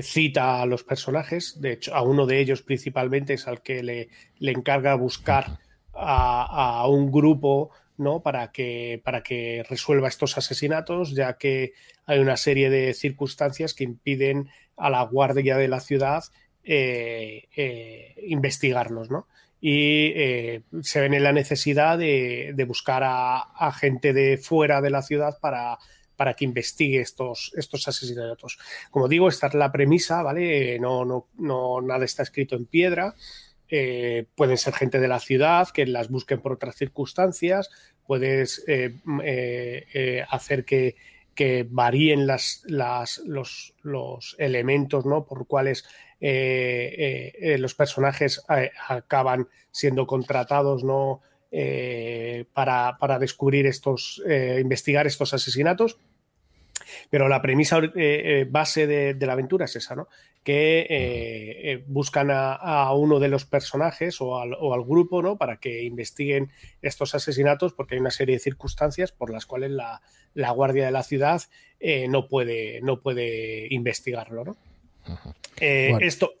[0.00, 4.08] cita a los personajes, de hecho, a uno de ellos principalmente es al que le,
[4.40, 5.58] encarga buscar
[5.92, 8.22] a un grupo ¿no?
[8.22, 11.72] Para que, para que resuelva estos asesinatos, ya que
[12.06, 16.24] hay una serie de circunstancias que impiden a la guardia de la ciudad
[16.64, 19.28] eh, eh, investigarlos, ¿no?
[19.60, 25.02] Y eh, se ven en la necesidad de, buscar a, gente de fuera de la
[25.02, 25.78] ciudad para,
[26.16, 28.58] para que investigue estos, estos asesinatos.
[28.90, 30.78] Como digo, esta es la premisa, ¿vale?
[30.78, 33.14] No, no, no nada está escrito en piedra.
[33.76, 37.70] Eh, pueden ser gente de la ciudad que las busquen por otras circunstancias,
[38.06, 38.94] puedes eh,
[39.24, 40.94] eh, hacer que,
[41.70, 43.74] varíen los,
[44.38, 45.26] elementos ¿no?
[45.26, 45.84] por cuales
[46.20, 48.44] los personajes
[48.86, 51.20] acaban siendo contratados ¿no?
[52.52, 54.22] para, para, descubrir estos,
[54.60, 55.98] investigar estos asesinatos.
[57.10, 57.80] Pero la premisa
[58.46, 60.06] base de, de, la aventura es esa, ¿no?
[60.44, 65.38] Que eh, eh, buscan a, uno de los personajes o al, grupo ¿no?
[65.38, 66.50] para que investiguen
[66.82, 71.02] estos asesinatos porque hay una serie de circunstancias por las cuales la, guardia de la
[71.02, 71.40] ciudad
[71.80, 74.44] eh, no, puede, no puede investigarlo.
[74.44, 74.56] ¿no?
[75.58, 76.34] esto,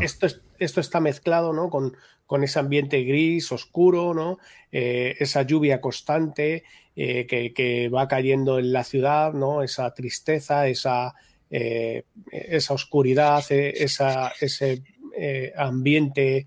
[0.00, 0.26] esto,
[0.58, 1.70] esto, está mezclado ¿no?
[1.70, 4.38] con, con, ese ambiente gris, oscuro, ¿no?
[4.72, 6.64] esa lluvia constante
[6.96, 9.62] que, que, va cayendo en la ciudad, ¿no?
[9.62, 11.14] esa tristeza, esa
[11.50, 14.82] eh, esa oscuridad, eh, ese
[15.16, 16.46] eh, ambiente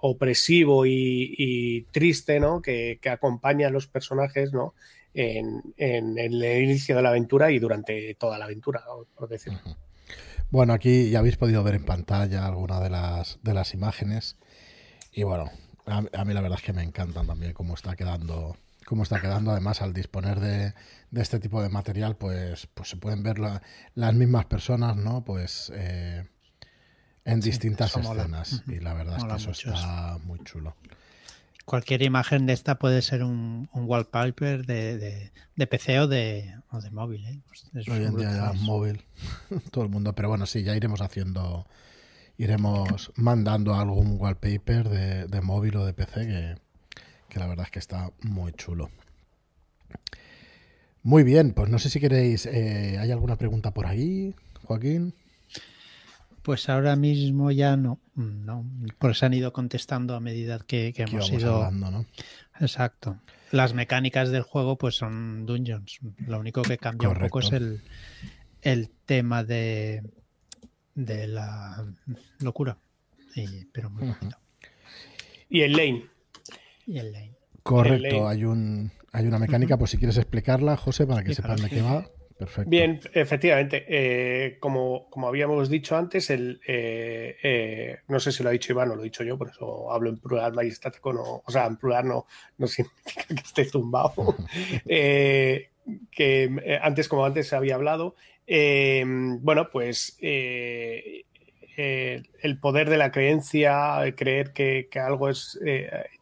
[0.00, 2.62] opresivo y, triste ¿no?
[2.62, 4.74] que, acompaña a los personajes ¿no?
[5.14, 8.82] En, el inicio de la aventura y durante toda la aventura,
[9.16, 9.60] por decirlo.
[10.50, 14.36] Bueno, aquí ya habéis podido ver en pantalla alguna de las, de las imágenes.
[15.12, 15.50] Y bueno,
[15.86, 18.56] A, mí la verdad es que me encantan también cómo está quedando
[18.86, 19.50] cómo está quedando.
[19.50, 20.72] Además, al disponer de,
[21.12, 25.24] este tipo de material, pues, pues se pueden ver las mismas personas, ¿no?
[25.24, 26.24] Pues eh,
[27.24, 28.62] en distintas escenas.
[28.66, 30.74] Y la verdad es que eso está muy chulo.
[31.64, 36.90] Cualquier imagen de esta puede ser un, wallpaper de, de, PC o de, o de
[36.92, 37.26] móvil.
[37.26, 37.40] ¿eh?
[37.48, 39.04] Pues Hoy en día ya móvil,
[39.72, 40.14] todo el mundo.
[40.14, 41.66] Pero bueno, sí, ya iremos haciendo,
[42.38, 46.65] iremos mandando algún wallpaper de, de móvil o de PC que,
[47.36, 48.90] que la verdad es que está muy chulo.
[51.02, 54.34] Muy bien, pues no sé si queréis, eh, ¿hay alguna pregunta por ahí,
[54.64, 55.12] Joaquín?
[56.40, 58.64] Pues ahora mismo ya no, no,
[58.98, 62.06] pues han ido contestando a medida que, hemos ido hablando, ¿no?
[62.58, 63.18] Exacto.
[63.52, 65.98] Las mecánicas del juego pues son dungeons.
[66.26, 67.82] Lo único que cambia un poco es el,
[68.62, 70.02] el tema de,
[70.94, 71.84] de la
[72.38, 72.78] locura.
[73.72, 74.38] pero muy bonito.
[75.50, 76.15] Y el lane.
[76.86, 77.36] Y el lane.
[77.62, 81.70] Correcto, hay un hay una mecánica, pues si quieres explicarla, José, para que sepan de
[81.70, 82.06] qué va.
[82.38, 82.68] Perfecto.
[82.68, 83.86] Bien, efectivamente.
[83.88, 88.72] Eh, como, como, habíamos dicho antes, el, eh, eh, no sé si lo ha dicho
[88.72, 91.64] Iván o lo he dicho yo, por eso hablo en plural majestático, no, o sea,
[91.64, 92.26] en plural no,
[92.58, 94.36] no significa que esté zumbado.
[94.86, 95.68] que
[96.82, 98.16] antes, como antes se había hablado,
[98.46, 100.18] bueno, pues
[101.76, 105.58] el poder de la creencia, creer que, que algo es,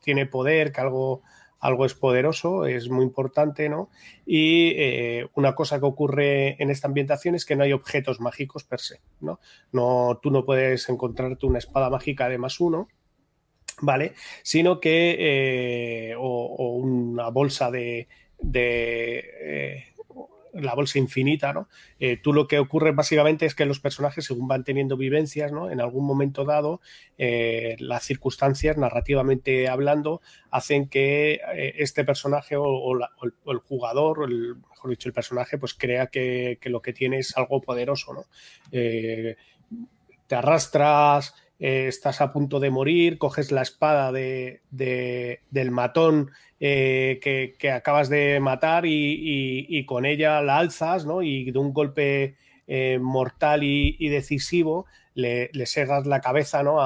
[0.02, 1.22] tiene poder, que algo
[1.64, 3.88] algo es poderoso, es muy importante, ¿no?
[4.26, 8.64] Y eh, una cosa que ocurre en esta ambientación es que no hay objetos mágicos
[8.64, 9.40] per se, ¿no?
[9.72, 12.88] no tú no puedes encontrarte una espada mágica de más uno,
[13.80, 14.12] ¿vale?
[14.42, 18.08] Sino que, eh, o, una bolsa de,
[18.52, 19.84] eh,
[20.54, 21.68] la bolsa infinita, ¿no?
[21.98, 25.70] Eh, tú lo que ocurre básicamente es que los personajes, según van teniendo vivencias, ¿no?
[25.70, 26.80] En algún momento dado,
[27.18, 34.90] eh, las circunstancias, narrativamente hablando, hacen que eh, este personaje o, el, jugador, el, mejor
[34.90, 38.24] dicho, el personaje, pues crea que, lo que tiene es algo poderoso, ¿no?
[40.26, 41.34] te arrastras,
[41.64, 48.38] estás a punto de morir, coges la espada de, del matón eh, que, acabas de
[48.38, 51.06] matar y, con ella la alzas.
[51.22, 52.36] Y de un golpe
[52.66, 54.84] eh, mortal y, decisivo
[55.14, 55.64] le, le,
[56.04, 56.80] la cabeza, ¿no?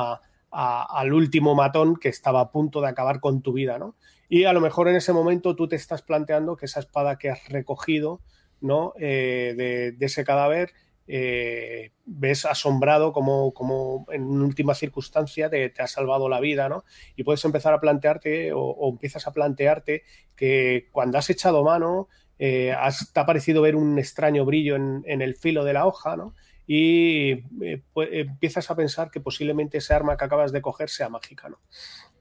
[0.51, 3.97] al último matón que estaba a punto de acabar con tu vida, ¿no?
[4.29, 7.31] Y a lo mejor en ese momento tú te estás planteando que esa espada que
[7.31, 8.20] has recogido,
[8.61, 8.93] ¿no?
[9.01, 10.72] Eh, de ese cadáver
[11.11, 16.85] eh, ves asombrado como, como, en última circunstancia te, ha salvado la vida, ¿no?
[17.17, 20.03] Y puedes empezar a plantearte o, empiezas a plantearte
[20.37, 22.75] que cuando has echado mano eh,
[23.15, 26.35] te ha parecido ver un extraño brillo en, el filo de la hoja, ¿no?
[26.67, 31.49] Y eh, empiezas a pensar que posiblemente ese arma que acabas de coger sea mágica,
[31.49, 31.59] ¿no?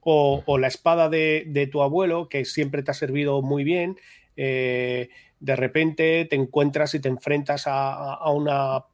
[0.10, 3.98] O, la espada de, tu abuelo, que siempre te ha servido muy bien,
[5.40, 8.86] de repente te encuentras y te enfrentas a, una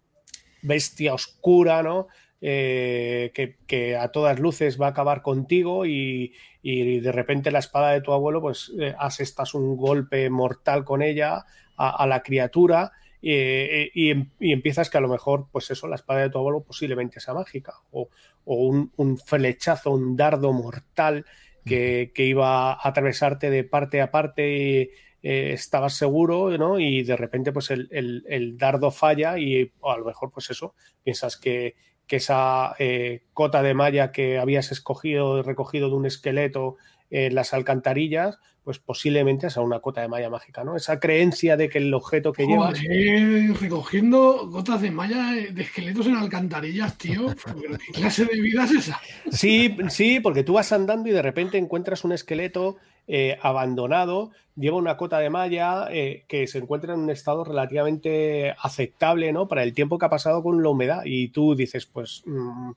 [0.61, 2.07] bestia oscura, ¿no?
[2.45, 3.31] Eh,
[3.67, 8.11] que, a todas luces va a acabar contigo y, de repente la espada de tu
[8.11, 11.45] abuelo, pues eh, asestas un golpe mortal con ella
[11.77, 12.91] a, la criatura
[13.21, 14.11] eh, y,
[14.51, 17.75] empiezas que a lo mejor, pues eso, la espada de tu abuelo posiblemente sea mágica
[17.91, 18.09] o,
[18.45, 21.25] un, un, flechazo, un dardo mortal
[21.65, 24.91] que, que, iba a atravesarte de parte a parte
[25.23, 26.79] eh, estabas seguro, ¿no?
[26.79, 31.75] Y de repente, pues el, dardo falla y a lo mejor, pues eso, piensas que,
[32.09, 36.75] esa eh, cota de malla que habías escogido, recogido de un esqueleto
[37.09, 40.75] en las alcantarillas, pues posiblemente sea una cota de malla mágica, ¿no?
[40.75, 42.79] Esa creencia de que el objeto que llevas.
[43.59, 47.33] recogiendo gotas de malla de esqueletos en alcantarillas, tío.
[47.87, 49.01] ¿Qué clase de vida es esa?
[49.31, 52.77] Sí, sí, porque tú vas andando y de repente encuentras un esqueleto
[53.07, 58.55] eh, abandonado, lleva una cota de malla eh, que se encuentra en un estado relativamente
[58.61, 59.47] aceptable, ¿no?
[59.47, 61.01] Para el tiempo que ha pasado con la humedad.
[61.05, 62.23] Y tú dices, pues.
[62.25, 62.71] Mm,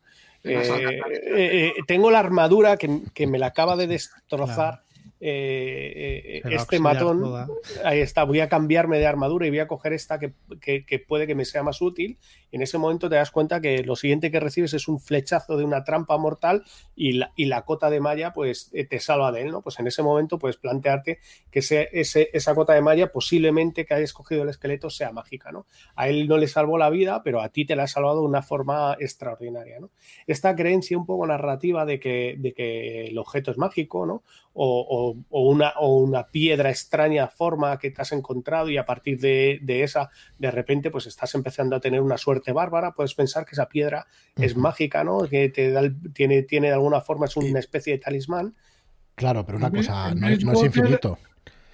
[0.49, 4.86] eh, tengo la armadura que, me la acaba de destrozar.
[5.19, 7.25] Eh, eh, este matón,
[7.85, 10.35] ahí está, voy a cambiarme de armadura y voy a coger esta que,
[11.09, 12.19] puede que me sea más útil.
[12.51, 15.57] Y en ese momento te das cuenta que lo siguiente que recibes es un flechazo
[15.57, 16.65] de una trampa mortal
[16.95, 19.63] y la, y la cota de malla pues eh, te salva de él, ¿no?
[19.63, 21.19] Pues en ese momento puedes plantearte
[21.51, 25.67] que ese, esa cota de malla posiblemente que hayas escogido el esqueleto sea mágica, ¿no?
[25.95, 28.27] A él no le salvó la vida, pero a ti te la ha salvado de
[28.27, 29.91] una forma extraordinaria, ¿no?
[30.27, 34.23] Esta creencia un poco narrativa de que, de que el objeto es mágico, ¿no?
[34.59, 39.61] O, una, o una piedra extraña forma que te has encontrado y a partir de,
[39.83, 43.69] esa, de repente, pues estás empezando a tener una suerte bárbara, puedes pensar que esa
[43.69, 44.07] piedra
[44.37, 45.29] es mágica, ¿no?
[45.29, 45.83] Que te da,
[46.15, 48.55] tiene, tiene de alguna forma, es una especie de talismán.
[49.15, 51.19] Claro, pero una cosa, no, es infinito.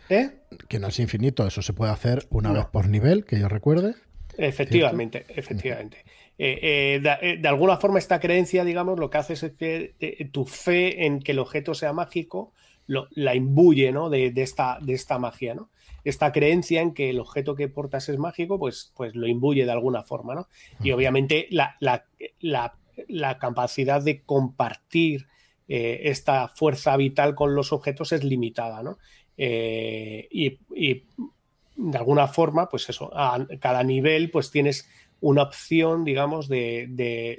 [0.09, 0.30] ¿Eh?
[0.68, 3.94] Que no es infinito, eso se puede hacer una vez por nivel, que yo recuerde.
[4.36, 6.04] Efectivamente, efectivamente.
[6.38, 11.06] Eh, eh, de, alguna forma esta creencia, digamos, lo que hace es que tu fe
[11.06, 12.52] en que el objeto sea mágico
[12.86, 14.10] la imbuye ¿no?
[14.10, 15.70] de, esta, de esta magia, ¿no?
[16.04, 19.70] Esta creencia en que el objeto que portas es mágico, pues, pues lo imbuye de
[19.70, 20.48] alguna forma, ¿no?
[20.82, 21.76] Y obviamente la,
[23.38, 25.26] capacidad de compartir
[25.68, 28.98] eh, esta fuerza vital con los objetos es limitada, ¿no?
[29.36, 31.04] Eh, y,
[31.74, 34.88] de alguna forma, pues eso, a cada nivel, pues tienes
[35.20, 37.38] una opción, digamos, de, de,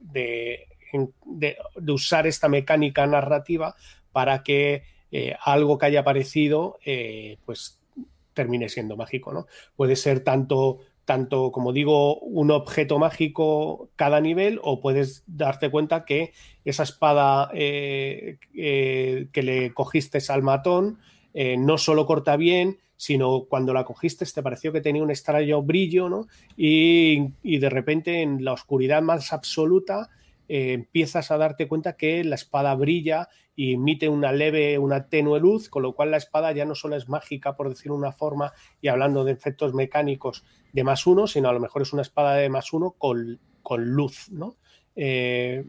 [0.00, 1.56] de,
[1.92, 3.74] usar esta mecánica narrativa
[4.12, 7.80] para que eh, algo que haya aparecido, eh, pues
[8.34, 9.46] termine siendo mágico, ¿no?
[9.76, 16.04] Puede ser tanto, tanto, como digo, un objeto mágico cada nivel, o puedes darte cuenta
[16.04, 16.32] que
[16.64, 18.38] esa espada que
[19.34, 20.98] le cogiste al matón
[21.34, 25.62] eh, no solo corta bien, sino cuando la cogiste te pareció que tenía un extraño
[25.62, 26.26] brillo, ¿no?
[26.56, 30.10] Y, de repente en la oscuridad más absoluta
[30.54, 35.40] eh, empiezas a darte cuenta que la espada brilla y emite una leve, una tenue
[35.40, 38.52] luz, con lo cual la espada ya no solo es mágica, por decir una forma,
[38.82, 42.34] y hablando de efectos mecánicos de más uno, sino a lo mejor es una espada
[42.34, 44.58] de más uno con, con luz, ¿no?
[44.94, 45.64] Eh,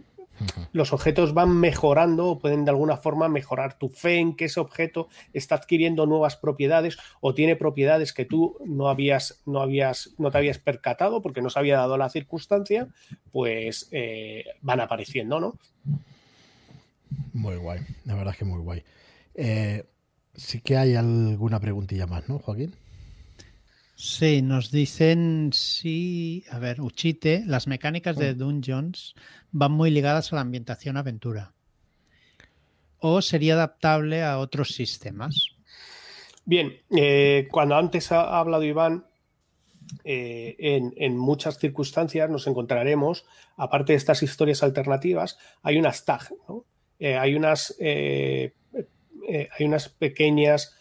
[0.72, 4.60] los objetos van mejorando o pueden de alguna forma mejorar tu fe en que ese
[4.60, 10.31] objeto está adquiriendo nuevas propiedades o tiene propiedades que tú no habías, no habías, no
[10.31, 12.88] te habías percatado porque no se había dado la circunstancia,
[13.31, 15.57] pues eh, van apareciendo, ¿no?
[17.34, 18.84] Muy guay, la verdad es que muy guay.
[19.35, 19.84] Eh,
[20.35, 22.76] sí que hay alguna preguntilla más, ¿no, Joaquín?
[24.05, 29.15] Sí, nos dicen sí, a ver, Uchite, las mecánicas de Dungeons
[29.53, 31.53] van muy ligadas a la ambientación aventura.
[32.99, 35.55] ¿O sería adaptable a otros sistemas?
[36.43, 39.05] Bien, eh, cuando antes ha hablado Iván,
[40.03, 43.23] eh, en, muchas circunstancias nos encontraremos,
[43.55, 46.65] aparte de estas historias alternativas, hay unas tag, ¿no?
[46.99, 48.51] Eh, hay, unas, hay
[49.61, 50.75] unas pequeñas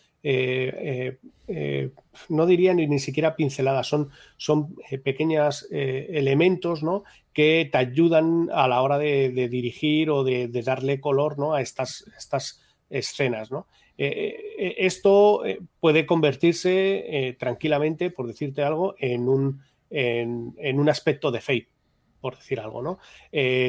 [2.29, 7.05] no diría ni, ni siquiera pinceladas, son, son pequeños elementos ¿no?
[7.33, 11.55] que te ayudan a la hora de, dirigir o de, darle color ¿no?
[11.55, 13.51] a estas, estas escenas.
[13.51, 13.67] ¿no?
[13.97, 21.31] Eh, eh, esto eh, puede convertirse tranquilamente, por decirte algo, en un, en, un aspecto
[21.31, 21.69] de fate,
[22.21, 22.83] por decir algo.
[22.83, 22.99] ¿no?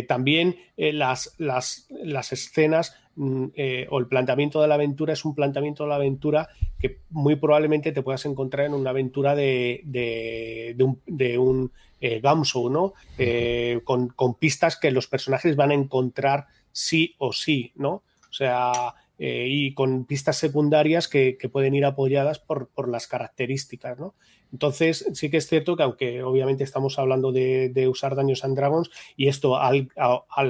[0.07, 3.45] también las, las, las, escenas mm,
[3.89, 6.49] o el planteamiento de la aventura es un planteamiento de la aventura
[6.79, 11.71] que muy probablemente te puedas encontrar en una aventura de, de, un, de un
[12.05, 12.93] eh, Gamso, ¿no?
[13.17, 18.03] Eh, con, pistas que los personajes van a encontrar sí o sí, ¿no?
[18.29, 24.15] O sea, eh, y con pistas secundarias que, pueden ir apoyadas por, las características, ¿no?
[24.53, 28.91] Entonces, sí que es cierto que aunque obviamente estamos hablando de, usar Dungeons and Dragons
[29.17, 29.89] y esto al,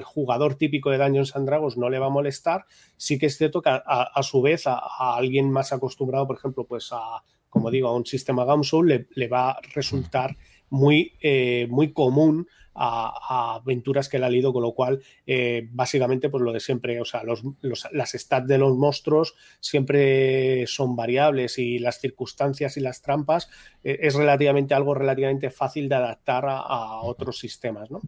[0.03, 2.65] jugador típico de Dungeons and Dragons no le va a molestar,
[2.97, 4.81] sí que es cierto que a, su vez a,
[5.15, 9.29] alguien más acostumbrado, por ejemplo, pues a, como digo, a un sistema Gamso le, le
[9.29, 10.35] va a resultar
[10.69, 16.29] muy, eh, muy común a, aventuras que él ha leído, con lo cual, eh, básicamente,
[16.29, 17.43] pues lo de siempre, o sea, los,
[17.91, 23.49] las stats de los monstruos siempre son variables y las circunstancias y las trampas
[23.83, 28.01] eh, es relativamente algo relativamente fácil de adaptar a, otros sistemas, ¿no?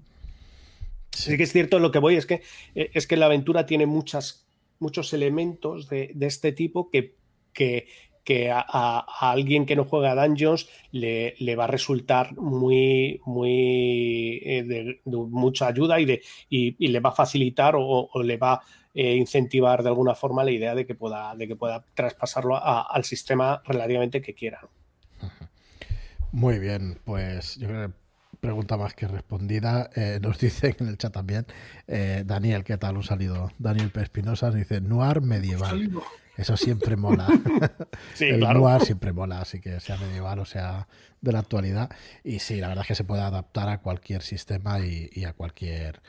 [1.11, 1.37] Sí.
[1.37, 2.41] que es cierto, lo que voy es que,
[2.75, 4.45] es que la aventura tiene muchas,
[4.79, 7.15] muchos elementos de, de este tipo que,
[7.55, 7.87] que,
[8.25, 14.63] que a, alguien que no juega a Dungeons le, va a resultar muy, muy eh,
[14.63, 18.61] de, mucha ayuda y, de, y, le va a facilitar o, le va a
[18.95, 23.03] eh, incentivar de alguna forma la idea de que pueda, de que pueda traspasarlo al
[23.03, 24.67] sistema relativamente que quiera.
[26.31, 27.93] Muy bien, pues yo creo que
[28.39, 29.91] pregunta más que respondida.
[29.95, 31.45] Eh, nos dice en el chat también,
[32.25, 32.97] Daniel, ¿qué tal?
[32.97, 33.51] Un saludo.
[33.59, 35.91] Daniel Pespinosa nos dice Noir medieval.
[36.37, 37.27] Eso siempre mola.
[38.19, 40.87] el noir siempre mola, así que sea medieval o sea
[41.25, 41.89] de la actualidad.
[42.23, 46.01] Y sí, la verdad es que se puede adaptar a cualquier sistema y, a cualquier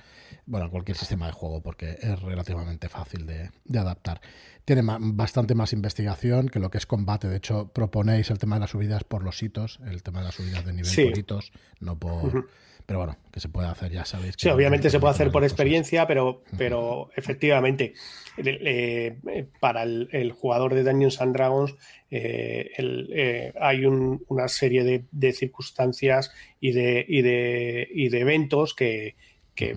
[0.45, 4.21] bueno, a cualquier sistema de juego, porque es relativamente fácil de, adaptar.
[4.65, 7.29] Tiene bastante más investigación que lo que es combate.
[7.29, 10.35] De hecho, proponéis el tema de las subidas por los hitos, el tema de las
[10.35, 12.49] subidas de nivel por hitos, no por.
[12.87, 14.37] Pero bueno, que se puede hacer, ya sabéis.
[14.39, 17.95] sí, obviamente se puede hacer por experiencia, pero, pero efectivamente,
[18.39, 21.75] eh, para el, jugador de Dungeons and Dragons
[22.11, 26.31] eh, eh, hay una serie de, circunstancias
[26.61, 29.17] y de, y de, y de eventos que,
[29.57, 29.77] que,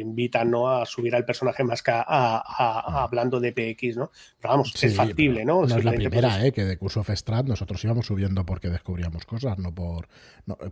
[0.00, 0.68] invitan ¿no?
[0.68, 4.10] a subir al personaje más que a, hablando de PX, ¿no?
[4.38, 5.64] Pero vamos, es factible, ¿no?
[5.64, 6.52] No es la primera, ¿eh?
[6.52, 10.08] Que de Curse of Strat nosotros íbamos subiendo porque descubríamos cosas, no por,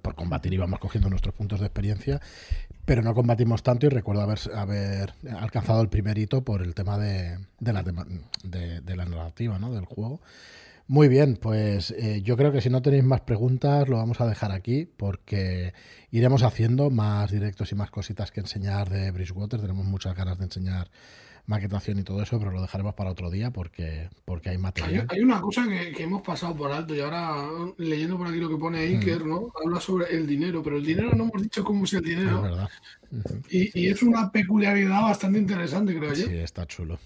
[0.03, 2.21] por combatir, íbamos cogiendo nuestros puntos de experiencia,
[2.85, 6.99] pero no combatimos tanto y recuerdo haber, haber alcanzado el primer hito por el tema
[6.99, 9.73] de, de, la, de, de la narrativa, ¿no?
[9.73, 10.21] Del juego.
[10.89, 14.27] Muy bien, pues eh, yo creo que si no tenéis más preguntas lo vamos a
[14.27, 15.75] dejar aquí porque
[16.11, 19.61] iremos haciendo más directos y más cositas que enseñar de Bridgewater.
[19.61, 20.91] Tenemos muchas ganas de enseñar
[21.45, 25.07] maquetación y todo eso, pero lo dejaremos para otro día porque, porque hay material.
[25.11, 27.37] Hay, una cosa que, hemos pasado por alto y ahora
[27.77, 29.53] leyendo por aquí lo que pone Iker, ¿no?
[29.63, 32.37] Habla sobre el dinero, pero el dinero no hemos dicho cómo es el dinero.
[32.37, 32.69] Es verdad.
[33.51, 36.27] y, es una peculiaridad bastante interesante, creo yo.
[36.27, 36.99] Sí, está chulo.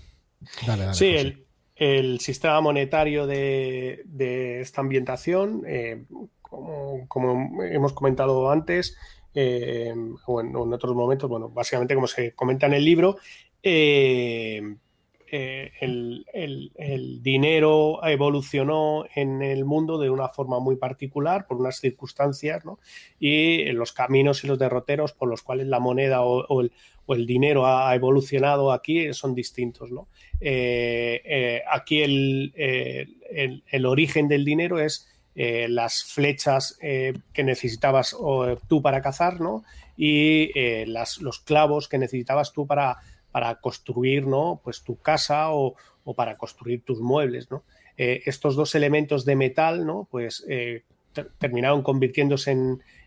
[0.67, 0.95] Dale, dale.
[0.95, 1.47] Sí, el,
[1.77, 6.05] el sistema monetario de, esta ambientación, eh,
[6.43, 8.97] como, hemos comentado antes,
[9.35, 9.95] eh,
[10.27, 13.17] o, en, otros momentos, bueno, básicamente como se comenta en el libro,
[13.63, 14.77] eh,
[15.81, 22.79] el, dinero evolucionó en el mundo de una forma muy particular, por unas circunstancias, ¿no?
[23.19, 26.71] y los caminos y los derroteros por los cuales la moneda o, el,
[27.07, 29.91] o el dinero ha evolucionado aquí son distintos.
[29.91, 30.07] ¿no?
[30.45, 38.17] Eh, eh, aquí el, origen del dinero es eh, las flechas que necesitabas
[38.69, 39.63] tú para cazar, ¿no?
[39.97, 40.51] Y
[40.87, 42.99] los clavos que necesitabas tú para,
[43.61, 44.61] construir, ¿no?
[44.65, 45.77] Pues tu casa o,
[46.17, 47.63] para construir tus muebles, ¿no?
[47.97, 50.09] estos dos elementos de metal, ¿no?
[50.11, 50.45] Pues
[51.39, 52.51] terminaron convirtiéndose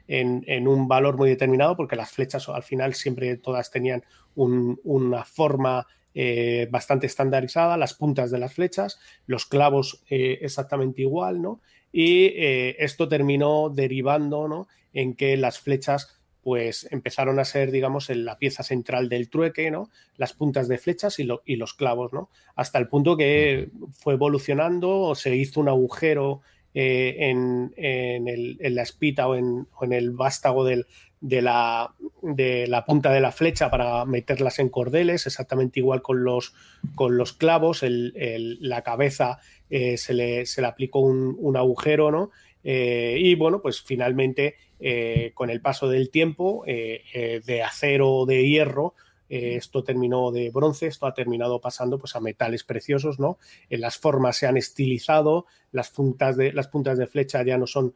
[0.07, 4.05] en, un valor muy determinado porque las flechas al final siempre todas tenían
[4.35, 5.85] una forma
[6.17, 11.59] eh, bastante estandarizada, las puntas de las flechas, los clavos eh, exactamente igual, ¿no?
[11.91, 14.69] Y eh, esto terminó derivando, ¿no?
[14.93, 19.71] En que las flechas pues empezaron a ser, digamos, en la pieza central del trueque,
[19.71, 19.89] ¿no?
[20.15, 22.29] Las puntas de flechas y, y los clavos, ¿no?
[22.55, 26.41] Hasta el punto que fue evolucionando, se hizo un agujero
[26.75, 30.85] en, la espita o en, en el vástago del,
[31.25, 36.23] de la, de la punta de la flecha para meterlas en cordeles, exactamente igual con
[36.23, 36.53] los,
[36.93, 39.39] con los clavos, la cabeza
[39.71, 42.29] eh, se, le, se, le, aplicó un, agujero, ¿no?
[42.63, 48.47] Eh, y bueno, pues finalmente, eh, con el paso del tiempo, de acero o de
[48.47, 48.93] hierro,
[49.29, 53.37] esto terminó de bronce, esto ha terminado pasando pues, a metales preciosos, ¿no?
[53.69, 57.93] las formas se han estilizado, las puntas de, las puntas de flecha ya no son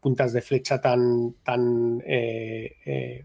[0.00, 3.24] puntas de flecha tan, tan, eh, eh,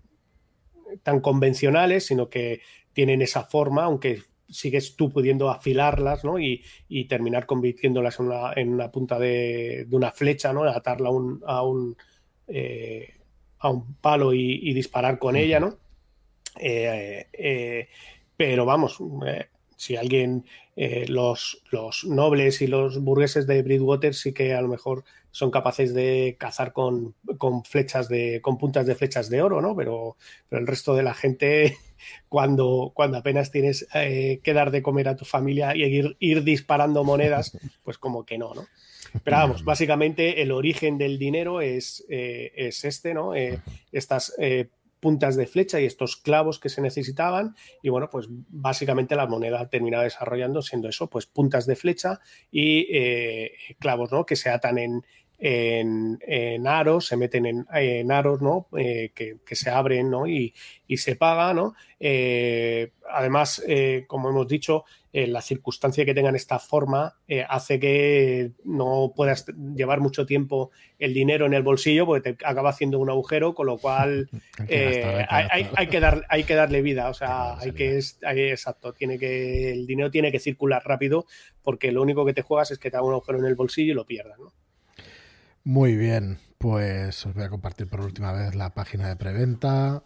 [1.02, 2.62] tan convencionales, sino que
[2.94, 6.38] tienen esa forma, aunque sigues tú pudiendo afilarlas ¿no?
[6.40, 6.64] y,
[7.08, 10.64] terminar convirtiéndolas en una, en una punta de, una flecha, ¿no?
[10.64, 11.98] atarla a un, a un,
[12.48, 13.16] eh,
[13.60, 15.60] a un palo y, disparar con ella.
[15.60, 15.78] ¿no?
[18.38, 18.98] Pero vamos,
[19.76, 20.46] si alguien,
[21.08, 25.04] los, los, nobles y los burgueses de Bridgewater sí que a lo mejor
[25.36, 27.14] son capaces de cazar con,
[27.66, 29.76] flechas de, con puntas de flechas de oro, ¿no?
[29.76, 30.16] Pero,
[30.48, 31.76] pero el resto de la gente,
[32.30, 36.46] cuando, cuando apenas tienes eh, que dar de comer a tu familia y ir, ir
[36.46, 38.66] disparando monedas, pues como que no, ¿no?
[39.26, 43.36] Pero vamos, básicamente el origen del dinero es, eh, es este, ¿no?
[43.36, 43.60] Eh,
[43.92, 44.34] estas
[45.06, 47.54] puntas de flecha y estos clavos que se necesitaban
[47.84, 52.22] y bueno pues básicamente la moneda termina desarrollando siendo eso pues puntas de flecha
[52.52, 52.88] y
[53.78, 55.04] clavos no que se atan en,
[55.38, 58.68] en, aros, se meten en, aros, ¿no?
[58.78, 60.28] Eh, que, se abren, ¿no?
[60.28, 60.54] Y,
[60.98, 61.76] se paga, ¿no?
[62.00, 64.86] Eh, además, eh, como hemos dicho,
[65.28, 67.16] la circunstancia que tengan esta forma
[67.48, 72.70] hace que no puedas llevar mucho tiempo el dinero en el bolsillo porque te acaba
[72.70, 74.30] haciendo un agujero, con lo cual
[75.30, 79.88] hay, que dar, hay que darle vida, o sea, hay que, exacto, tiene que, el
[79.88, 81.26] dinero tiene que circular rápido
[81.64, 83.92] porque lo único que te juegas es que te haga un agujero en el bolsillo
[83.92, 84.54] y lo pierdas, ¿no?
[85.64, 90.04] Muy bien, pues os voy a compartir por última vez la página de preventa.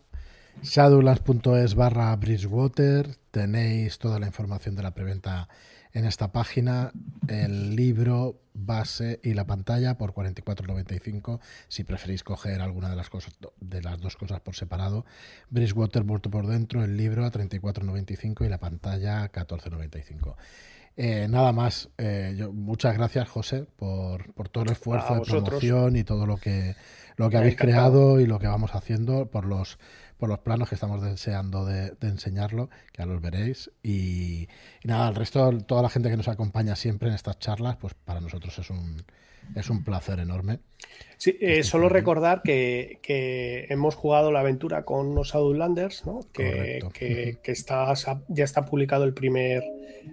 [0.61, 3.15] Shadowlands.es barra Bridgewater.
[3.31, 5.47] Tenéis toda la información de la preventa
[5.93, 6.91] en esta página.
[7.27, 13.33] El libro base y la pantalla por 44.95 si preferís coger alguna de las cosas
[13.61, 15.05] de las dos cosas por separado.
[15.49, 20.35] Bridgewater muerto por dentro, el libro a 34.95 y la pantalla 14.95.
[21.01, 26.25] Eh, nada más, eh, muchas gracias José por, todo el esfuerzo de promoción y todo
[26.25, 26.75] lo que,
[27.15, 29.79] lo que habéis creado y lo que vamos haciendo por los,
[30.17, 33.71] por los planos que estamos deseando de, enseñarlo, que ya los veréis.
[33.81, 34.49] Y,
[34.83, 38.19] nada, el resto, toda la gente que nos acompaña siempre en estas charlas, pues para
[38.19, 39.01] nosotros es un,
[39.55, 40.59] Es un placer enorme.
[41.17, 46.21] Sí, eh, solo recordar que, que, hemos jugado la aventura con unos Outlanders, ¿no?
[46.31, 47.93] que, que, que, está,
[48.29, 49.61] ya está publicado el primer,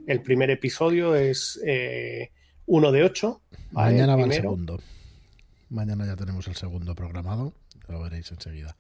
[0.09, 2.31] el primer episodio, es eh,
[2.67, 3.41] uno de ocho.
[3.71, 4.81] Mañana va el segundo.
[5.69, 7.53] Mañana ya tenemos el segundo programado,
[7.89, 8.77] lo veréis enseguida.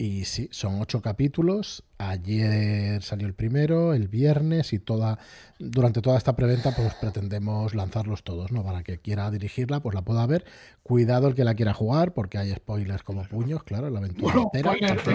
[0.00, 1.82] Y sí, son ocho capítulos.
[1.98, 5.18] Ayer salió el primero, el viernes y toda
[5.58, 8.62] durante toda esta preventa pues pretendemos lanzarlos todos, ¿no?
[8.62, 10.44] Para que quiera dirigirla, pues la pueda ver.
[10.84, 14.72] Cuidado el que la quiera jugar, porque hay spoilers como puños, claro, la aventura entera.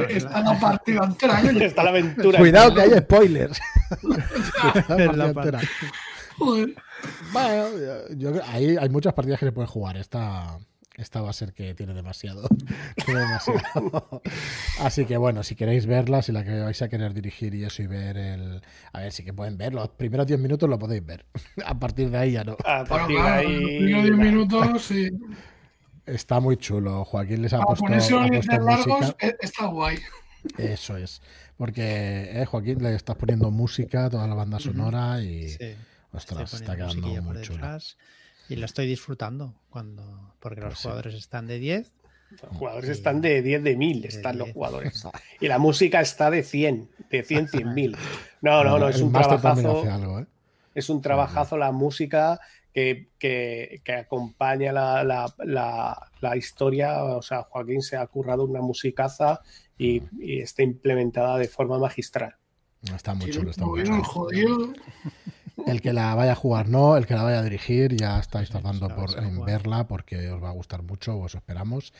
[0.09, 1.39] está la partida entera.
[1.65, 2.39] está la aventura.
[2.39, 3.61] Cuidado que hay spoilers.
[7.31, 7.67] Bueno,
[8.15, 9.97] yo, ahí hay muchas partidas que se pueden jugar.
[9.97, 10.57] Esta
[10.95, 12.47] esta va a ser que tiene demasiado.
[14.79, 17.81] Así que bueno, si queréis verla, si la que vais a querer dirigir y eso
[17.83, 18.61] y ver el.
[18.91, 19.73] A ver, sí que pueden ver.
[19.73, 21.25] Los primeros 10 minutos lo podéis ver.
[21.65, 22.57] A partir de ahí ya no.
[22.65, 23.59] A partir de ahí.
[23.59, 25.09] Los primeros 10 minutos, sí.
[26.05, 27.05] Está muy chulo.
[27.05, 29.27] Joaquín les ha Para puesto, ponerse ha puesto largos, música.
[29.27, 29.99] eh, está guay.
[30.57, 31.21] Eso es.
[31.55, 35.49] Porque, eh, Joaquín, le estás poniendo música, toda la banda sonora y.
[35.49, 35.75] Sí.
[36.11, 37.65] Ostras, está quedando muy chulo.
[38.49, 40.83] Y lo estoy disfrutando cuando porque los Pues sí.
[40.83, 41.91] jugadores están de 10.
[42.41, 42.91] Los jugadores Sí.
[42.93, 44.53] están de 10 de 1000, De están los 10.
[44.55, 45.07] jugadores.
[45.39, 47.95] Y la música está de 100, de 100, 100 mil.
[48.41, 49.83] No, no, no, es el un trabajazo.
[49.91, 50.25] algo, ¿eh?
[50.75, 52.39] Es un trabajazo la música
[52.73, 57.03] que, que- que acompaña la, la- la- la historia.
[57.03, 59.41] O sea, Joaquín se ha currado una musicaza
[59.77, 62.35] y, y está implementada de forma magistral.
[62.95, 64.03] Está muy chulo, está muy chulo.
[64.03, 64.73] jodido.
[65.67, 68.49] El que la vaya a jugar no, el que la vaya a dirigir ya estáis
[68.49, 71.93] tardando por en verla porque os va a gustar mucho, os esperamos.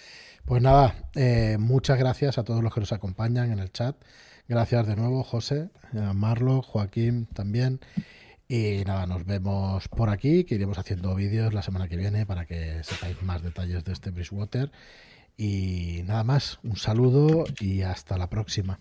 [0.46, 3.96] Pues nada, eh, muchas gracias a todos los que nos acompañan en el chat.
[4.48, 7.80] Gracias de nuevo, José, a Marlo, Joaquín también.
[8.48, 12.46] Y nada, nos vemos por aquí, que iremos haciendo vídeos la semana que viene para
[12.46, 14.72] que sepáis más detalles de este Bridgewater.
[15.38, 18.80] Y nada más, un saludo y hasta la próxima.